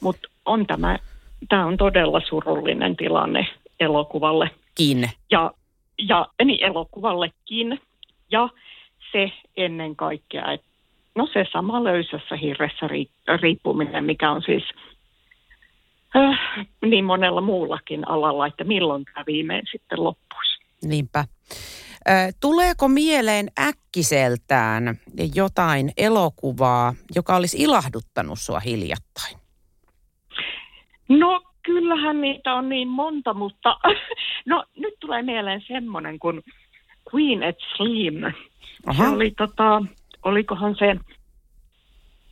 Mutta 0.00 0.28
on 0.44 0.66
tämä, 0.66 0.98
tämä 1.48 1.66
on 1.66 1.76
todella 1.76 2.20
surullinen 2.28 2.96
tilanne 2.96 3.46
elokuvalle 3.80 4.50
Kin. 4.74 5.10
ja, 5.30 5.50
ja 5.98 6.26
niin 6.44 6.64
elokuvallekin. 6.64 7.80
Ja 8.30 8.48
se 9.12 9.32
ennen 9.56 9.96
kaikkea, 9.96 10.52
että 10.52 10.66
no 11.14 11.28
se 11.32 11.46
sama 11.52 11.84
löysässä 11.84 12.36
hirressä 12.36 12.86
ri- 12.86 13.38
riippuminen, 13.40 14.04
mikä 14.04 14.30
on 14.30 14.42
siis 14.42 14.64
äh, 16.16 16.40
niin 16.86 17.04
monella 17.04 17.40
muullakin 17.40 18.08
alalla, 18.08 18.46
että 18.46 18.64
milloin 18.64 19.04
tämä 19.04 19.24
viimein 19.26 19.62
sitten 19.72 20.04
loppuisi. 20.04 20.58
Niinpä. 20.84 21.24
Tuleeko 22.40 22.88
mieleen 22.88 23.48
äkkiseltään 23.58 24.98
jotain 25.34 25.92
elokuvaa, 25.96 26.94
joka 27.14 27.36
olisi 27.36 27.62
ilahduttanut 27.62 28.38
sua 28.38 28.60
hiljattain? 28.60 29.36
No 31.08 31.42
kyllähän 31.62 32.20
niitä 32.20 32.54
on 32.54 32.68
niin 32.68 32.88
monta, 32.88 33.34
mutta 33.34 33.76
no 34.46 34.64
nyt 34.76 34.94
tulee 35.00 35.22
mieleen 35.22 35.62
semmoinen 35.68 36.18
kuin 36.18 36.42
Queen 37.14 37.42
at 37.42 37.56
Slim. 37.76 38.14
Aha. 38.86 39.04
Se 39.04 39.10
oli 39.10 39.30
tota, 39.30 39.82
olikohan 40.22 40.76
se, 40.78 40.96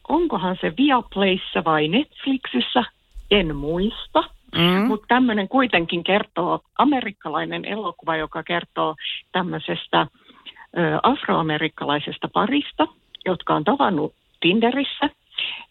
onkohan 0.09 0.57
se 0.61 0.73
Viaplayssa 0.77 1.65
vai 1.65 1.89
Netflixissä, 1.89 2.85
en 3.31 3.57
muista. 3.57 4.25
Mm. 4.57 4.87
Mutta 4.87 5.07
tämmöinen 5.09 5.49
kuitenkin 5.49 6.05
kertoo, 6.05 6.61
amerikkalainen 6.79 7.65
elokuva, 7.65 8.17
joka 8.17 8.43
kertoo 8.43 8.95
tämmöisestä 9.33 10.01
ö, 10.01 10.99
afroamerikkalaisesta 11.03 12.29
parista, 12.33 12.87
jotka 13.25 13.55
on 13.55 13.65
tavannut 13.65 14.15
Tinderissä. 14.41 15.11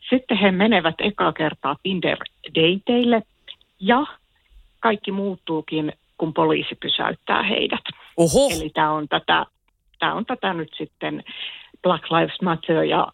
Sitten 0.09 0.37
he 0.37 0.51
menevät 0.51 0.95
ekaa 0.99 1.33
kertaa 1.33 1.75
Tinder-dateille 1.83 3.21
ja 3.79 4.05
kaikki 4.79 5.11
muuttuukin, 5.11 5.93
kun 6.17 6.33
poliisi 6.33 6.75
pysäyttää 6.75 7.43
heidät. 7.43 7.83
Oho, 8.17 8.49
Eli 8.53 8.69
tämä 8.69 8.91
on 8.91 9.07
tätä, 9.07 9.45
on 10.13 10.25
tätä 10.25 10.53
nyt 10.53 10.69
sitten 10.77 11.23
Black 11.83 12.11
Lives 12.11 12.41
Matter 12.41 12.83
ja 12.83 13.07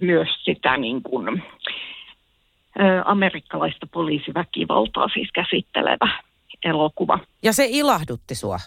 myös 0.00 0.28
sitä 0.44 0.76
niin 0.76 1.02
kuin, 1.02 1.42
amerikkalaista 3.04 3.86
poliisiväkivaltaa 3.86 5.08
siis 5.14 5.28
käsittelevä 5.32 6.08
elokuva. 6.64 7.18
ja 7.42 7.52
se 7.52 7.66
ilahdutti 7.70 8.34
sua. 8.34 8.58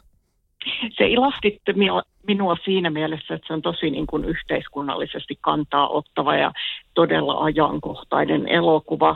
Se 0.97 1.07
ilahditti 1.07 1.73
minua, 1.73 2.03
minua 2.27 2.57
siinä 2.65 2.89
mielessä, 2.89 3.33
että 3.33 3.47
se 3.47 3.53
on 3.53 3.61
tosi 3.61 3.89
niin 3.89 4.07
kuin 4.07 4.25
yhteiskunnallisesti 4.25 5.37
kantaa 5.41 5.87
ottava 5.87 6.35
ja 6.35 6.51
todella 6.93 7.43
ajankohtainen 7.43 8.47
elokuva 8.47 9.15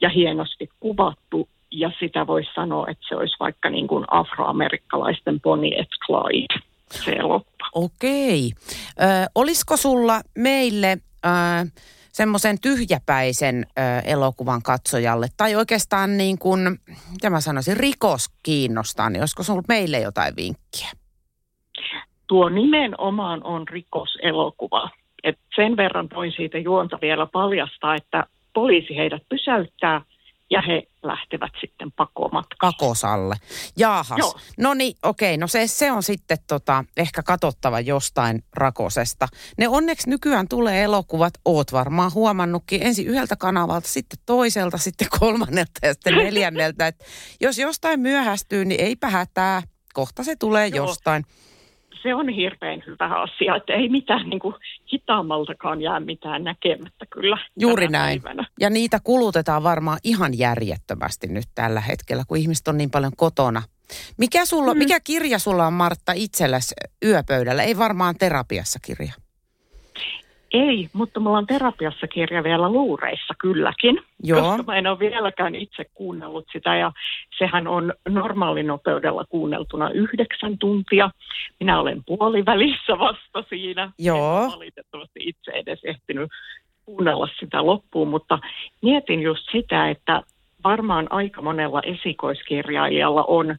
ja 0.00 0.08
hienosti 0.08 0.70
kuvattu. 0.80 1.48
Ja 1.70 1.90
sitä 2.00 2.26
voisi 2.26 2.50
sanoa, 2.54 2.86
että 2.88 3.04
se 3.08 3.16
olisi 3.16 3.36
vaikka 3.40 3.70
niin 3.70 3.88
kuin 3.88 4.04
afroamerikkalaisten 4.10 5.40
Bonnie 5.40 5.80
et 5.80 5.88
Clyde, 6.06 6.54
se 6.90 7.12
elokuva. 7.12 7.68
Okei. 7.74 8.52
Ö, 9.00 9.04
olisiko 9.34 9.76
sulla 9.76 10.20
meille 10.38 10.98
ö, 11.24 11.28
semmoisen 12.12 12.60
tyhjäpäisen 12.60 13.66
ö, 13.66 13.82
elokuvan 14.04 14.62
katsojalle, 14.62 15.26
tai 15.36 15.54
oikeastaan 15.54 16.16
niin 16.16 16.38
kuin, 16.38 16.60
mitä 17.12 17.30
mä 17.30 17.40
sanoisin, 17.40 17.76
rikos 17.76 18.28
kiinnostaa, 18.42 19.10
niin 19.10 19.22
olisiko 19.22 19.42
sulla 19.42 19.62
meille 19.68 20.00
jotain 20.00 20.36
vinkkiä? 20.36 20.90
Tuo 22.26 22.48
nimenomaan 22.48 23.44
on 23.44 23.68
rikoselokuva. 23.68 24.90
Et 25.24 25.38
sen 25.54 25.76
verran 25.76 26.08
voin 26.14 26.32
siitä 26.32 26.58
juonta 26.58 26.98
vielä 27.00 27.26
paljastaa, 27.26 27.94
että 27.94 28.24
poliisi 28.54 28.96
heidät 28.96 29.22
pysäyttää 29.28 30.00
ja 30.52 30.62
he 30.62 30.82
lähtevät 31.02 31.52
sitten 31.60 31.92
pakomatkaan. 31.92 32.72
Pakosalle. 32.72 33.36
Jaahas. 33.76 34.18
Joo. 34.18 34.34
No 34.58 34.74
niin, 34.74 34.96
okei. 35.02 35.36
No 35.36 35.46
se, 35.46 35.66
se 35.66 35.92
on 35.92 36.02
sitten 36.02 36.38
tota, 36.46 36.84
ehkä 36.96 37.22
katsottava 37.22 37.80
jostain 37.80 38.44
rakosesta. 38.56 39.28
Ne 39.58 39.68
onneksi 39.68 40.10
nykyään 40.10 40.48
tulee 40.48 40.82
elokuvat, 40.82 41.34
oot 41.44 41.72
varmaan 41.72 42.14
huomannutkin, 42.14 42.82
ensin 42.82 43.06
yhdeltä 43.06 43.36
kanavalta, 43.36 43.88
sitten 43.88 44.18
toiselta, 44.26 44.78
sitten 44.78 45.08
kolmannelta 45.20 45.86
ja 45.86 45.94
sitten 45.94 46.14
neljänneltä. 46.14 46.86
Et 46.86 47.04
jos 47.40 47.58
jostain 47.58 48.00
myöhästyy, 48.00 48.64
niin 48.64 48.80
eipä 48.80 49.10
hätää. 49.10 49.62
Kohta 49.94 50.24
se 50.24 50.36
tulee 50.36 50.68
Joo. 50.68 50.86
jostain. 50.86 51.24
Se 52.02 52.14
on 52.14 52.28
hirveän 52.28 52.82
hyvä 52.86 53.22
asia, 53.22 53.56
että 53.56 53.72
ei 53.72 53.88
mitään 53.88 54.30
niin 54.30 54.40
kuin 54.40 54.54
hitaammaltakaan 54.92 55.82
jää 55.82 56.00
mitään 56.00 56.44
näkemättä 56.44 57.06
kyllä. 57.10 57.38
Juuri 57.60 57.88
näin. 57.88 58.22
päivänä. 58.22 58.46
Ja 58.60 58.70
niitä 58.70 59.00
kulutetaan 59.04 59.62
varmaan 59.62 59.98
ihan 60.04 60.38
järjettömästi 60.38 61.26
nyt 61.26 61.48
tällä 61.54 61.80
hetkellä, 61.80 62.24
kun 62.28 62.38
ihmiset 62.38 62.68
on 62.68 62.78
niin 62.78 62.90
paljon 62.90 63.12
kotona. 63.16 63.62
Mikä, 64.16 64.44
sulla, 64.44 64.74
mm. 64.74 64.78
mikä 64.78 65.00
kirja 65.00 65.38
sulla 65.38 65.66
on, 65.66 65.72
Martta, 65.72 66.12
itsellesi 66.12 66.74
yöpöydällä? 67.04 67.62
Ei 67.62 67.78
varmaan 67.78 68.14
terapiassa 68.18 68.78
kirja. 68.82 69.12
Ei, 70.52 70.88
mutta 70.92 71.20
mulla 71.20 71.38
on 71.38 71.46
terapiassa 71.46 72.06
kirja 72.06 72.44
vielä 72.44 72.72
luureissa 72.72 73.34
kylläkin, 73.38 74.00
Joo. 74.22 74.42
koska 74.42 74.62
mä 74.62 74.78
en 74.78 74.86
ole 74.86 74.98
vieläkään 74.98 75.54
itse 75.54 75.84
kuunnellut 75.94 76.46
sitä 76.52 76.76
ja 76.76 76.92
sehän 77.38 77.66
on 77.68 77.94
normaalinopeudella 78.08 79.24
kuunneltuna 79.28 79.90
yhdeksän 79.90 80.58
tuntia. 80.58 81.10
Minä 81.60 81.80
olen 81.80 82.04
puolivälissä 82.06 82.98
vasta 82.98 83.44
siinä. 83.48 83.92
Joo. 83.98 84.44
En 84.44 84.50
valitettavasti 84.50 85.20
itse 85.22 85.50
edes 85.50 85.80
ehtinyt 85.84 86.30
kuunnella 86.84 87.28
sitä 87.40 87.66
loppuun, 87.66 88.08
mutta 88.08 88.38
mietin 88.82 89.22
just 89.22 89.42
sitä, 89.52 89.90
että 89.90 90.22
varmaan 90.64 91.06
aika 91.10 91.42
monella 91.42 91.82
esikoiskirjailijalla 91.82 93.24
on, 93.24 93.56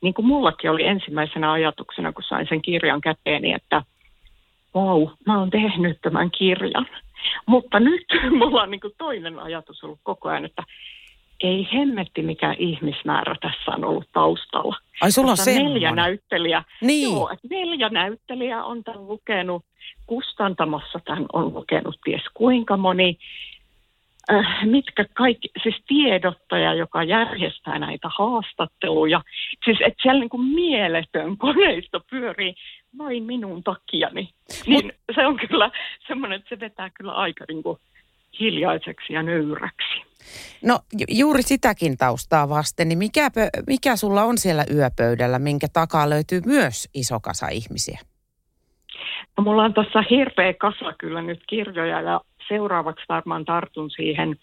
niin 0.00 0.14
kuin 0.14 0.26
mullakin 0.26 0.70
oli 0.70 0.86
ensimmäisenä 0.86 1.52
ajatuksena, 1.52 2.12
kun 2.12 2.24
sain 2.28 2.46
sen 2.48 2.62
kirjan 2.62 3.00
käteeni, 3.00 3.52
että 3.52 3.82
vau, 4.74 5.10
mä 5.26 5.38
oon 5.38 5.50
tehnyt 5.50 5.98
tämän 6.02 6.30
kirjan. 6.30 6.86
Mutta 7.46 7.80
nyt 7.80 8.04
mulla 8.38 8.62
on 8.62 8.70
niin 8.70 8.80
kuin 8.80 8.94
toinen 8.98 9.38
ajatus 9.38 9.84
ollut 9.84 10.00
koko 10.02 10.28
ajan, 10.28 10.44
että 10.44 10.62
ei 11.40 11.68
hemmetti 11.74 12.22
mikä 12.22 12.54
ihmismäärä 12.58 13.36
tässä 13.40 13.70
on 13.76 13.84
ollut 13.84 14.08
taustalla. 14.12 14.76
Ai 15.00 15.12
sulla 15.12 15.30
on 15.30 15.36
Tässä 15.36 15.50
neljä 15.50 15.64
semmoinen. 15.64 15.94
näyttelijää. 15.96 16.64
Niin. 16.80 17.12
Joo, 17.12 17.28
että 17.32 17.48
neljä 17.50 17.88
näyttelijää 17.88 18.64
on 18.64 18.84
tämän 18.84 19.08
lukenut. 19.08 19.64
Kustantamassa 20.06 20.98
tämän 21.04 21.26
on 21.32 21.54
lukenut 21.54 21.96
ties 22.04 22.22
kuinka 22.34 22.76
moni. 22.76 23.18
Äh, 24.32 24.66
mitkä 24.66 25.04
kaikki, 25.14 25.48
siis 25.62 25.76
tiedottaja, 25.86 26.74
joka 26.74 27.02
järjestää 27.02 27.78
näitä 27.78 28.08
haastatteluja. 28.18 29.20
Siis 29.64 29.78
että 29.86 30.02
siellä 30.02 30.20
niin 30.20 30.30
kuin 30.30 30.44
mieletön 30.44 31.36
koneisto 31.36 32.00
pyörii 32.10 32.54
vain 32.98 33.22
minun 33.24 33.62
takiani. 33.62 34.28
Niin 34.66 34.92
se 35.14 35.26
on 35.26 35.36
kyllä 35.36 35.70
semmoinen, 36.08 36.36
että 36.36 36.48
se 36.48 36.60
vetää 36.60 36.90
kyllä 36.90 37.12
aika 37.12 37.44
niin 37.48 37.62
kuin 37.62 37.78
hiljaiseksi 38.40 39.12
ja 39.12 39.22
nöyräksi. 39.22 40.02
No 40.62 40.80
ju- 40.92 41.18
juuri 41.18 41.42
sitäkin 41.42 41.96
taustaa 41.96 42.48
vasten, 42.48 42.88
niin 42.88 42.98
mikä, 42.98 43.28
pö- 43.28 43.62
mikä 43.66 43.96
sulla 43.96 44.22
on 44.22 44.38
siellä 44.38 44.64
yöpöydällä, 44.74 45.38
minkä 45.38 45.66
takaa 45.72 46.10
löytyy 46.10 46.40
myös 46.46 46.88
iso 46.94 47.20
kasa 47.20 47.48
ihmisiä? 47.48 47.98
No, 49.36 49.44
mulla 49.44 49.64
on 49.64 49.74
tuossa 49.74 50.04
hirveä 50.10 50.54
kasa 50.54 50.94
kyllä 50.98 51.22
nyt 51.22 51.42
kirjoja 51.48 52.00
ja 52.00 52.20
seuraavaksi 52.48 53.04
varmaan 53.08 53.44
tartun 53.44 53.90
siihen. 53.90 54.36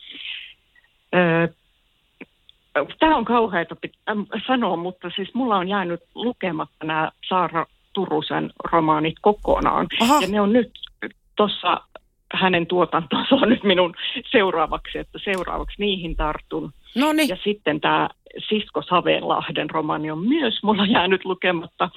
Tämä 3.00 3.16
on 3.16 3.26
kauheata 3.26 3.76
äm, 4.10 4.26
sanoa, 4.48 4.76
mutta 4.76 5.10
siis 5.16 5.34
mulla 5.34 5.58
on 5.58 5.68
jäänyt 5.68 6.00
lukematta 6.16 6.86
nämä 6.86 7.12
Saara 7.30 7.66
Turusen 7.94 8.52
romaanit 8.72 9.16
kokonaan. 9.22 9.88
Aha. 10.02 10.20
Ja 10.22 10.28
ne 10.28 10.42
on 10.42 10.54
nyt 10.54 10.72
tuossa 11.36 11.82
hänen 12.34 12.68
tuotantonsa 12.68 13.36
on 13.36 13.50
nyt 13.50 13.64
minun 13.64 13.94
seuraavaksi, 14.32 14.98
että 14.98 15.20
seuraavaksi 15.24 15.76
niihin 15.80 16.16
tartun. 16.16 16.72
No 16.96 17.14
niin, 17.14 17.30
Ja 17.30 17.38
sitten 17.44 17.82
tämä 17.82 18.10
Sisko 18.50 18.82
Savenlahden 18.82 19.70
romaani 19.70 20.12
on 20.12 20.28
myös 20.28 20.64
mulla 20.64 20.86
jäänyt 20.86 21.26
lukematta, 21.26 21.90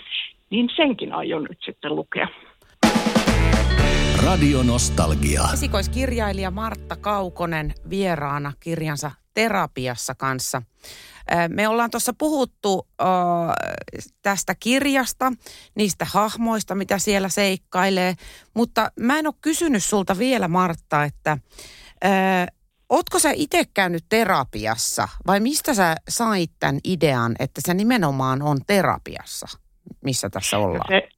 niin 0.50 0.70
senkin 0.76 1.12
aion 1.12 1.42
nyt 1.42 1.59
sitten 1.64 1.96
lukea. 1.96 2.29
Radio 4.24 4.62
Nostalgia. 4.62 5.48
esikoiskirjailija 5.52 6.50
Martta 6.50 6.96
Kaukonen 6.96 7.74
vieraana 7.90 8.52
kirjansa 8.60 9.10
Terapiassa 9.34 10.14
kanssa. 10.14 10.62
Me 11.48 11.68
ollaan 11.68 11.90
tuossa 11.90 12.12
puhuttu 12.18 12.88
tästä 14.22 14.54
kirjasta, 14.54 15.32
niistä 15.74 16.04
hahmoista, 16.04 16.74
mitä 16.74 16.98
siellä 16.98 17.28
seikkailee, 17.28 18.14
mutta 18.54 18.90
mä 19.00 19.18
en 19.18 19.26
ole 19.26 19.34
kysynyt 19.40 19.84
sulta 19.84 20.18
vielä 20.18 20.48
Martta, 20.48 21.04
että 21.04 21.38
ö, 22.04 22.08
ootko 22.88 23.18
sä 23.18 23.30
itse 23.34 23.64
käynyt 23.74 24.04
terapiassa 24.08 25.08
vai 25.26 25.40
mistä 25.40 25.74
sä 25.74 25.96
sait 26.08 26.50
tämän 26.58 26.78
idean, 26.84 27.34
että 27.38 27.60
se 27.64 27.74
nimenomaan 27.74 28.42
on 28.42 28.58
terapiassa, 28.66 29.46
missä 30.04 30.30
tässä 30.30 30.58
ollaan? 30.58 30.88
Se, 30.88 31.08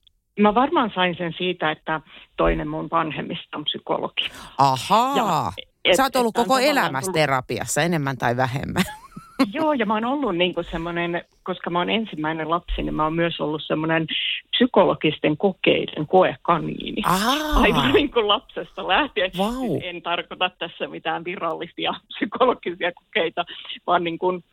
mä 0.40 0.54
varmaan 0.54 0.90
sain 0.94 1.14
sen 1.18 1.34
siitä, 1.38 1.70
että 1.70 2.00
toinen 2.36 2.68
mun 2.68 2.88
vanhemmista 2.90 3.56
on 3.56 3.64
psykologi. 3.64 4.28
Ahaa. 4.58 5.16
Ja, 5.16 5.52
et- 5.84 5.96
Sä 5.96 6.02
oot 6.02 6.16
ollut 6.16 6.34
koko 6.34 6.58
elämässä 6.58 7.12
tullut- 7.12 7.20
terapiassa, 7.20 7.82
enemmän 7.82 8.18
tai 8.18 8.36
vähemmän. 8.36 8.82
Joo, 9.54 9.72
ja 9.72 9.86
mä 9.86 9.94
oon 9.94 10.04
ollut 10.04 10.36
niin 10.36 10.54
semmoinen, 10.70 11.24
koska 11.42 11.70
mä 11.70 11.78
oon 11.78 11.90
ensimmäinen 11.90 12.50
lapsi, 12.50 12.82
niin 12.82 12.94
mä 12.94 13.04
oon 13.04 13.14
myös 13.14 13.40
ollut 13.40 13.62
semmoinen 13.66 14.06
psykologisten 14.50 15.36
kokeiden 15.36 16.06
koekaniini. 16.06 17.02
Ahaa. 17.06 17.60
Aivan 17.60 17.92
niin 17.92 18.10
kuin 18.10 18.28
lapsesta 18.28 18.88
lähtien. 18.88 19.30
Siis 19.32 19.80
En 19.82 20.02
tarkoita 20.02 20.50
tässä 20.58 20.86
mitään 20.88 21.24
virallisia 21.24 21.92
psykologisia 22.08 22.92
kokeita, 22.92 23.44
vaan 23.86 24.04
niin 24.04 24.18
kuin 24.18 24.44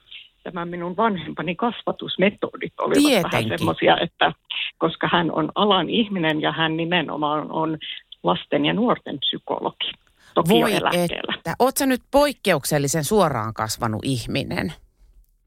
tämä 0.43 0.65
minun 0.65 0.97
vanhempani 0.97 1.55
kasvatusmetodit 1.55 2.73
olivat 2.79 3.03
Tietenkin. 3.03 3.31
vähän 3.31 3.59
semmoisia, 3.59 3.97
että 3.97 4.33
koska 4.77 5.09
hän 5.11 5.31
on 5.31 5.51
alan 5.55 5.89
ihminen 5.89 6.41
ja 6.41 6.51
hän 6.51 6.77
nimenomaan 6.77 7.51
on 7.51 7.77
lasten 8.23 8.65
ja 8.65 8.73
nuorten 8.73 9.19
psykologi. 9.19 9.91
Toki 10.33 10.49
Voi 10.49 10.73
eläkkeellä. 10.73 11.33
että. 11.37 11.55
Oot 11.59 11.77
sä 11.77 11.85
nyt 11.85 12.01
poikkeuksellisen 12.11 13.03
suoraan 13.03 13.53
kasvanut 13.53 14.01
ihminen? 14.03 14.73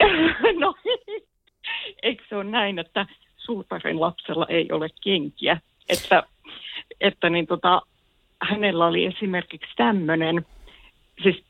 no, 0.61 0.75
eikö 2.03 2.25
se 2.29 2.37
ole 2.37 2.45
näin, 2.45 2.79
että 2.79 3.07
suutarin 3.37 4.01
lapsella 4.01 4.47
ei 4.49 4.73
ole 4.73 4.89
kenkiä? 5.05 5.61
Että, 5.89 6.23
että 7.01 7.31
niin 7.31 7.47
tota, 7.47 7.83
hänellä 8.43 8.87
oli 8.87 9.05
esimerkiksi 9.05 9.73
tämmöinen, 9.77 10.47
siis 11.23 11.45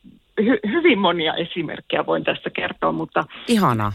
hy, 0.45 0.59
hyvin 0.69 0.99
monia 0.99 1.35
esimerkkejä 1.35 2.07
voin 2.07 2.25
tästä 2.25 2.51
kertoa, 2.51 2.93
mutta 2.93 3.25
Ihanaa. 3.49 3.93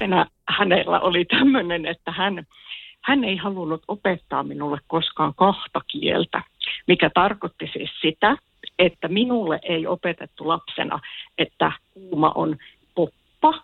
hänellä 0.47 0.99
oli 0.99 1.25
tämmöinen, 1.25 1.85
että 1.85 2.11
hän, 2.11 2.47
hän 3.01 3.23
ei 3.23 3.35
halunnut 3.35 3.83
opettaa 3.87 4.43
minulle 4.43 4.77
koskaan 4.87 5.33
kahta 5.35 5.81
kieltä, 5.87 6.41
mikä 6.87 7.09
tarkoitti 7.13 7.69
siis 7.73 7.89
sitä, 8.01 8.37
että 8.79 9.07
minulle 9.07 9.59
ei 9.63 9.87
opetettu 9.87 10.47
lapsena, 10.47 10.99
että 11.37 11.71
kuuma 11.93 12.31
on 12.35 12.57
poppa 12.95 13.61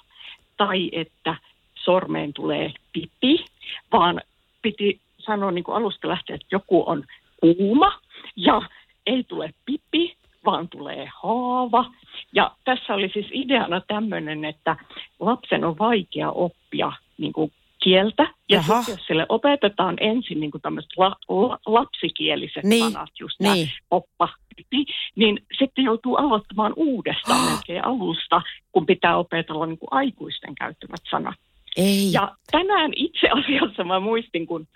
tai 0.57 0.89
että 0.91 1.35
sormeen 1.75 2.33
tulee 2.33 2.71
pipi, 2.93 3.45
vaan 3.91 4.21
piti 4.61 4.99
sanoa 5.19 5.51
niin 5.51 5.63
kuin 5.63 5.75
alusta 5.77 6.07
lähtien, 6.07 6.35
että 6.35 6.47
joku 6.51 6.83
on 6.89 7.03
kuuma 7.41 7.99
ja 8.35 8.61
ei 9.05 9.23
tule 9.23 9.53
pipi, 9.65 10.16
vaan 10.47 10.69
tulee 10.69 11.09
haava. 11.21 11.85
Ja 12.33 12.51
tässä 12.65 12.93
oli 12.93 13.09
siis 13.13 13.27
ideana 13.31 13.81
tämmöinen, 13.87 14.45
että 14.45 14.75
lapsen 15.19 15.63
on 15.65 15.77
vaikea 15.79 16.31
oppia 16.31 16.91
niin 17.17 17.33
kuin 17.33 17.51
kieltä. 17.83 18.27
Ja 18.49 18.61
sitten 18.61 18.83
jos 18.87 19.05
sille 19.07 19.25
opetetaan 19.29 19.97
ensin 19.99 20.39
niin 20.39 20.51
tämmöiset 20.61 20.91
la, 20.97 21.15
la, 21.29 21.59
lapsikieliset 21.65 22.63
Niin, 22.63 22.91
sanat, 22.91 23.09
just 23.19 23.39
Niin. 23.39 23.69
poppa, 23.89 24.29
pipi, 24.55 24.85
niin 25.15 25.45
sitten 25.59 25.85
joutuu 25.85 26.15
aloittamaan 26.15 26.73
uudestaan 26.75 27.51
melkein 27.51 27.85
alusta, 27.85 28.41
kun 28.71 28.85
pitää 28.85 29.17
opetella 29.17 29.65
niin 29.65 29.79
kuin 29.79 29.89
aikuisten 29.91 30.55
käyttämät 30.55 31.01
sanat. 31.09 31.35
Ei. 31.77 32.11
Ja 32.11 32.35
tänään 32.51 32.91
itse 32.95 33.29
asiassa 33.29 33.83
mä 33.83 33.99
muistin, 33.99 34.47
kun 34.47 34.67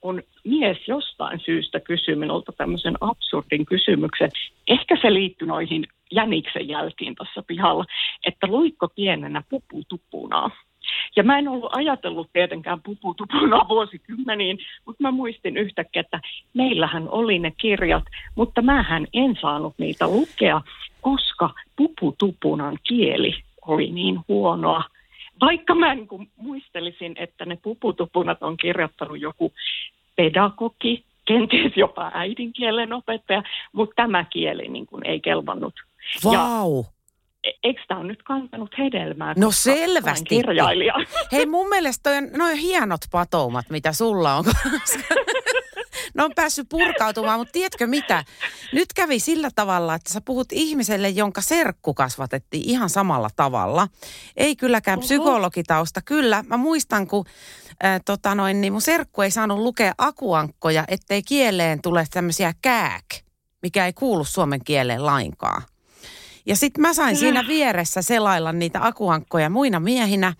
kun 0.00 0.22
mies 0.44 0.88
jostain 0.88 1.40
syystä 1.40 1.80
kysyi 1.80 2.14
minulta 2.14 2.52
tämmöisen 2.52 2.94
absurdin 3.00 3.66
kysymyksen. 3.66 4.30
Ehkä 4.68 4.96
se 5.02 5.14
liittyy 5.14 5.48
noihin 5.48 5.86
jäniksen 6.12 6.68
jälkiin 6.68 7.14
tuossa 7.14 7.42
pihalla, 7.42 7.84
että 8.26 8.46
luikko 8.46 8.88
pienenä 8.88 9.42
puputupuna. 9.48 10.50
Ja 11.16 11.22
mä 11.22 11.38
en 11.38 11.48
ollut 11.48 11.76
ajatellut 11.76 12.30
tietenkään 12.32 12.82
puputupuna 12.82 13.66
vuosikymmeniin, 13.68 14.58
mutta 14.86 15.02
mä 15.02 15.10
muistin 15.10 15.56
yhtäkkiä, 15.56 16.00
että 16.00 16.20
meillähän 16.54 17.08
oli 17.08 17.38
ne 17.38 17.52
kirjat, 17.56 18.04
mutta 18.34 18.62
mähän 18.62 19.06
en 19.12 19.36
saanut 19.40 19.74
niitä 19.78 20.06
lukea, 20.08 20.60
koska 21.00 21.50
puputupunan 21.76 22.78
kieli 22.88 23.34
oli 23.66 23.90
niin 23.90 24.20
huonoa. 24.28 24.84
Vaikka 25.40 25.74
mä 25.74 25.94
niin 25.94 26.08
kuin 26.08 26.30
muistelisin, 26.36 27.14
että 27.18 27.44
ne 27.44 27.58
puputupunat 27.62 28.42
on 28.42 28.56
kirjoittanut 28.56 29.20
joku 29.20 29.52
pedagogi, 30.16 31.04
kenties 31.24 31.72
jopa 31.76 32.10
äidinkielen 32.14 32.92
opettaja, 32.92 33.42
mutta 33.72 33.94
tämä 33.96 34.24
kieli 34.24 34.68
niin 34.68 34.86
kuin 34.86 35.06
ei 35.06 35.20
kelvannut. 35.20 35.74
Vau! 36.24 36.78
Ja 36.78 36.90
e- 37.44 37.58
eikö 37.62 37.82
tämä 37.88 38.02
nyt 38.02 38.22
kantanut 38.22 38.78
hedelmää? 38.78 39.34
No 39.36 39.50
selvästi. 39.50 40.28
Kirjailija. 40.28 40.94
Hei 41.32 41.46
mun 41.46 41.68
mielestä 41.68 42.10
toi 42.10 42.18
on, 42.50 42.56
hienot 42.56 43.00
patoumat, 43.12 43.70
mitä 43.70 43.92
sulla 43.92 44.34
on. 44.34 44.44
koska 44.44 45.14
ne 46.16 46.24
on 46.24 46.32
päässyt 46.34 46.68
purkautumaan, 46.68 47.40
mutta 47.40 47.52
tiedätkö 47.52 47.86
mitä? 47.86 48.24
Nyt 48.72 48.92
kävi 48.94 49.20
sillä 49.20 49.50
tavalla, 49.54 49.94
että 49.94 50.12
sä 50.12 50.20
puhut 50.20 50.48
ihmiselle, 50.52 51.08
jonka 51.08 51.40
serkku 51.40 51.94
kasvatettiin 51.94 52.64
ihan 52.64 52.90
samalla 52.90 53.30
tavalla. 53.36 53.88
Ei 54.36 54.56
kylläkään 54.56 54.98
Oho. 54.98 55.04
psykologitausta. 55.04 56.02
Kyllä, 56.02 56.44
mä 56.46 56.56
muistan, 56.56 57.06
kun 57.06 57.24
äh, 57.84 58.00
tota 58.04 58.34
noin, 58.34 58.60
niin 58.60 58.72
mun 58.72 58.82
serkku 58.82 59.22
ei 59.22 59.30
saanut 59.30 59.58
lukea 59.58 59.92
akuankkoja, 59.98 60.84
ettei 60.88 61.22
kieleen 61.22 61.82
tule 61.82 62.06
tämmöisiä 62.10 62.54
kääk, 62.62 63.04
mikä 63.62 63.86
ei 63.86 63.92
kuulu 63.92 64.24
suomen 64.24 64.60
kieleen 64.64 65.06
lainkaan. 65.06 65.62
Ja 66.46 66.56
sitten 66.56 66.82
mä 66.82 66.92
sain 66.92 67.16
siinä 67.16 67.44
vieressä 67.48 68.02
selailla 68.02 68.52
niitä 68.52 68.78
akuankkoja 68.82 69.50
muina 69.50 69.80
miehinä. 69.80 70.34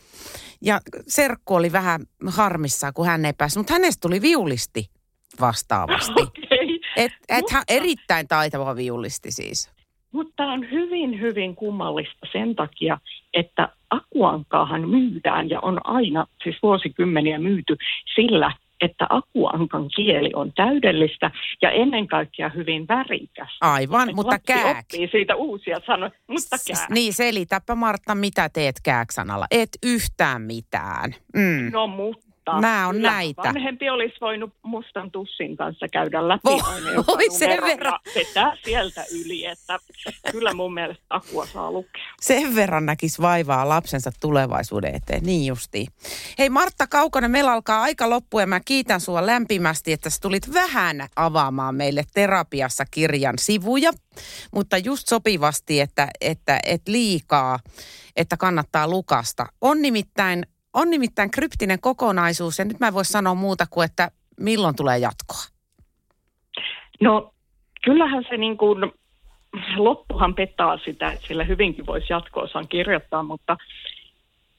Ja 0.61 0.81
serkku 1.09 1.55
oli 1.55 1.73
vähän 1.73 2.07
harmissaan, 2.27 2.93
kun 2.95 3.07
hän 3.07 3.25
ei 3.25 3.33
päässyt. 3.33 3.61
Mutta 3.61 3.73
hänestä 3.73 4.01
tuli 4.01 4.23
viulisti 4.23 4.91
vastaavasti. 5.41 6.23
Okei. 6.23 6.81
Et, 6.97 7.13
et 7.29 7.51
hän 7.51 7.61
Mutta- 7.61 7.75
erittäin 7.75 8.29
taitava 8.29 8.77
viulisti 8.77 9.31
siis. 9.33 9.71
Mutta 10.13 10.43
on 10.45 10.71
hyvin, 10.71 11.21
hyvin 11.21 11.55
kummallista 11.57 12.27
sen 12.33 12.55
takia, 12.55 12.99
että 13.35 13.69
akuankaahan 13.91 14.89
myydään 14.89 15.51
ja 15.51 15.61
on 15.61 15.81
aina, 15.85 16.27
siis 16.45 16.57
vuosikymmeniä 16.63 17.39
myyty 17.39 17.77
sillä, 18.15 18.53
että 18.81 19.07
akuankan 19.11 19.89
kieli 19.97 20.31
on 20.35 20.53
täydellistä 20.53 21.31
ja 21.63 21.71
ennen 21.71 22.07
kaikkea 22.09 22.49
hyvin 22.49 22.89
värikäs. 22.89 23.49
Aivan, 23.61 24.09
Et 24.09 24.15
mutta 24.17 24.39
kääk. 24.47 24.77
oppii 24.79 25.09
siitä 25.11 25.37
uusia 25.37 25.77
sanoja, 25.87 26.11
mutta 26.29 26.57
S- 26.57 26.65
kääk. 26.67 26.91
Niin, 26.91 27.13
selitäpä 27.13 27.75
Martta, 27.75 28.15
mitä 28.15 28.49
teet 28.49 28.77
kääksanalla. 28.85 29.47
Et 29.51 29.69
yhtään 29.83 30.43
mitään. 30.43 31.15
Mm. 31.37 31.71
No 31.73 31.87
mutta. 31.87 32.26
Nää 32.61 32.89
on 32.89 32.95
kyllä 32.95 33.11
näitä. 33.11 33.43
Vanhempi 33.43 33.91
olisi 33.91 34.17
voinut 34.21 34.55
mustan 34.63 35.11
tussin 35.11 35.57
kanssa 35.57 35.87
käydä 35.93 36.29
läpi 36.29 36.41
Voi- 36.45 36.61
aina 36.75 37.05
voi 37.07 37.31
sen 37.31 37.63
verran. 37.63 38.01
vetää 38.15 38.57
sieltä 38.65 39.05
yli, 39.25 39.47
että 39.47 39.79
kyllä 40.31 40.55
mun 40.55 40.75
mielestä 40.75 41.05
akua 41.11 41.47
saa 41.47 41.73
lukea. 41.73 42.05
Sen 42.21 42.55
verran 42.55 42.87
näkisi 42.87 43.23
vaivaa 43.23 43.69
lapsensa 43.69 44.11
tulevaisuuden 44.21 44.95
eteen, 44.95 45.23
niin 45.23 45.47
justiin. 45.47 45.87
Hei 46.39 46.51
Martta 46.51 46.87
Kaukonen, 46.87 47.31
meillä 47.31 47.53
alkaa 47.53 47.83
aika 47.83 48.11
loppu 48.11 48.39
ja 48.39 48.47
mä 48.47 48.61
kiitän 48.65 49.01
sua 49.01 49.27
lämpimästi, 49.27 49.93
että 49.93 50.11
sä 50.11 50.19
tulit 50.23 50.53
vähän 50.55 51.09
avaamaan 51.17 51.75
meille 51.75 52.05
terapiassa 52.15 52.85
kirjan 52.91 53.39
sivuja, 53.39 53.91
mutta 54.55 54.79
just 54.79 55.09
sopivasti, 55.09 55.81
että, 55.81 56.09
että 56.21 56.61
et 56.67 56.83
liikaa, 56.89 57.59
että 58.17 58.37
kannattaa 58.37 58.89
lukasta. 58.89 59.47
On 59.61 59.83
nimittäin, 59.83 60.47
on 60.77 60.91
nimittäin 60.91 61.31
kryptinen 61.31 61.81
kokonaisuus 61.81 62.59
ja 62.59 62.65
nyt 62.65 62.81
mä 62.81 62.87
en 62.87 62.95
voi 62.95 63.05
sanoa 63.05 63.35
muuta 63.35 63.67
kuin, 63.71 63.85
että 63.85 64.11
milloin 64.41 64.77
tulee 64.77 64.99
jatkoa. 64.99 65.43
No 67.01 67.33
kyllähän 67.85 68.25
se 68.31 68.37
niin 68.37 68.57
kuin, 68.57 68.93
loppuhan 69.77 70.35
pettää 70.35 70.79
sitä, 70.85 71.13
että 71.13 71.27
sillä 71.27 71.45
hyvinkin 71.45 71.87
voisi 71.87 72.07
jatko-osan 72.11 72.69
kirjoittaa, 72.69 73.23
mutta 73.23 73.57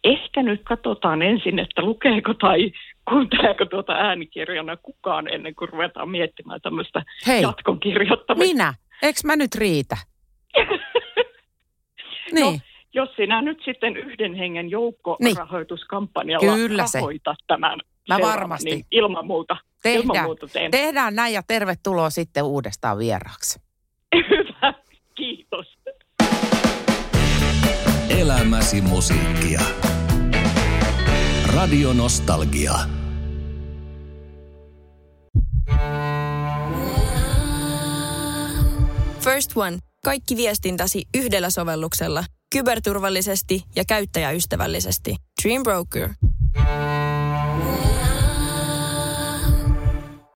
ehkä 0.03 0.43
nyt 0.43 0.61
katsotaan 0.63 1.21
ensin, 1.21 1.59
että 1.59 1.81
lukeeko 1.81 2.33
tai 2.33 2.71
kuunteleeko 3.09 3.65
tuota 3.65 3.93
äänikirjana 3.93 4.77
kukaan 4.77 5.33
ennen 5.33 5.55
kuin 5.55 5.69
ruvetaan 5.69 6.09
miettimään 6.09 6.61
tämmöistä 6.61 7.03
Hei. 7.27 7.41
jatkon 7.41 7.79
kirjoittamista. 7.79 8.53
Minä, 8.53 8.73
eikö 9.01 9.19
mä 9.23 9.35
nyt 9.35 9.55
riitä? 9.55 9.97
Niin. 12.31 12.53
No, 12.53 12.59
jos 12.97 13.09
sinä 13.15 13.41
nyt 13.41 13.57
sitten 13.65 13.97
yhden 13.97 14.35
hengen 14.35 14.69
joukkorahoituskampanjalla 14.71 16.53
Kyllä 16.55 16.87
se. 16.87 16.97
rahoitat 16.99 17.37
tämän 17.47 17.79
Mä 18.09 18.17
varmasti. 18.21 18.69
niin 18.69 18.85
ilman 18.91 19.27
muuta, 19.27 19.53
ilman 19.85 20.07
Tehdään, 20.07 20.25
muuta 20.25 20.47
teen. 20.47 20.71
tehdään 20.71 21.15
näin 21.15 21.33
ja 21.33 21.41
tervetuloa 21.47 22.09
sitten 22.09 22.43
uudestaan 22.43 22.97
vieraaksi. 22.97 23.59
Hyvä, 24.29 24.73
kiitos. 25.15 25.77
Elämäsi 28.19 28.81
musiikkia. 28.81 29.61
Radio 31.55 31.93
Nostalgia. 31.93 32.73
First 39.19 39.51
One. 39.55 39.77
Kaikki 40.05 40.35
viestintäsi 40.37 41.01
yhdellä 41.17 41.49
sovelluksella. 41.49 42.23
Kyberturvallisesti 42.51 43.63
ja 43.75 43.83
käyttäjäystävällisesti. 43.87 45.15
Dream 45.43 45.63
Broker. 45.63 46.09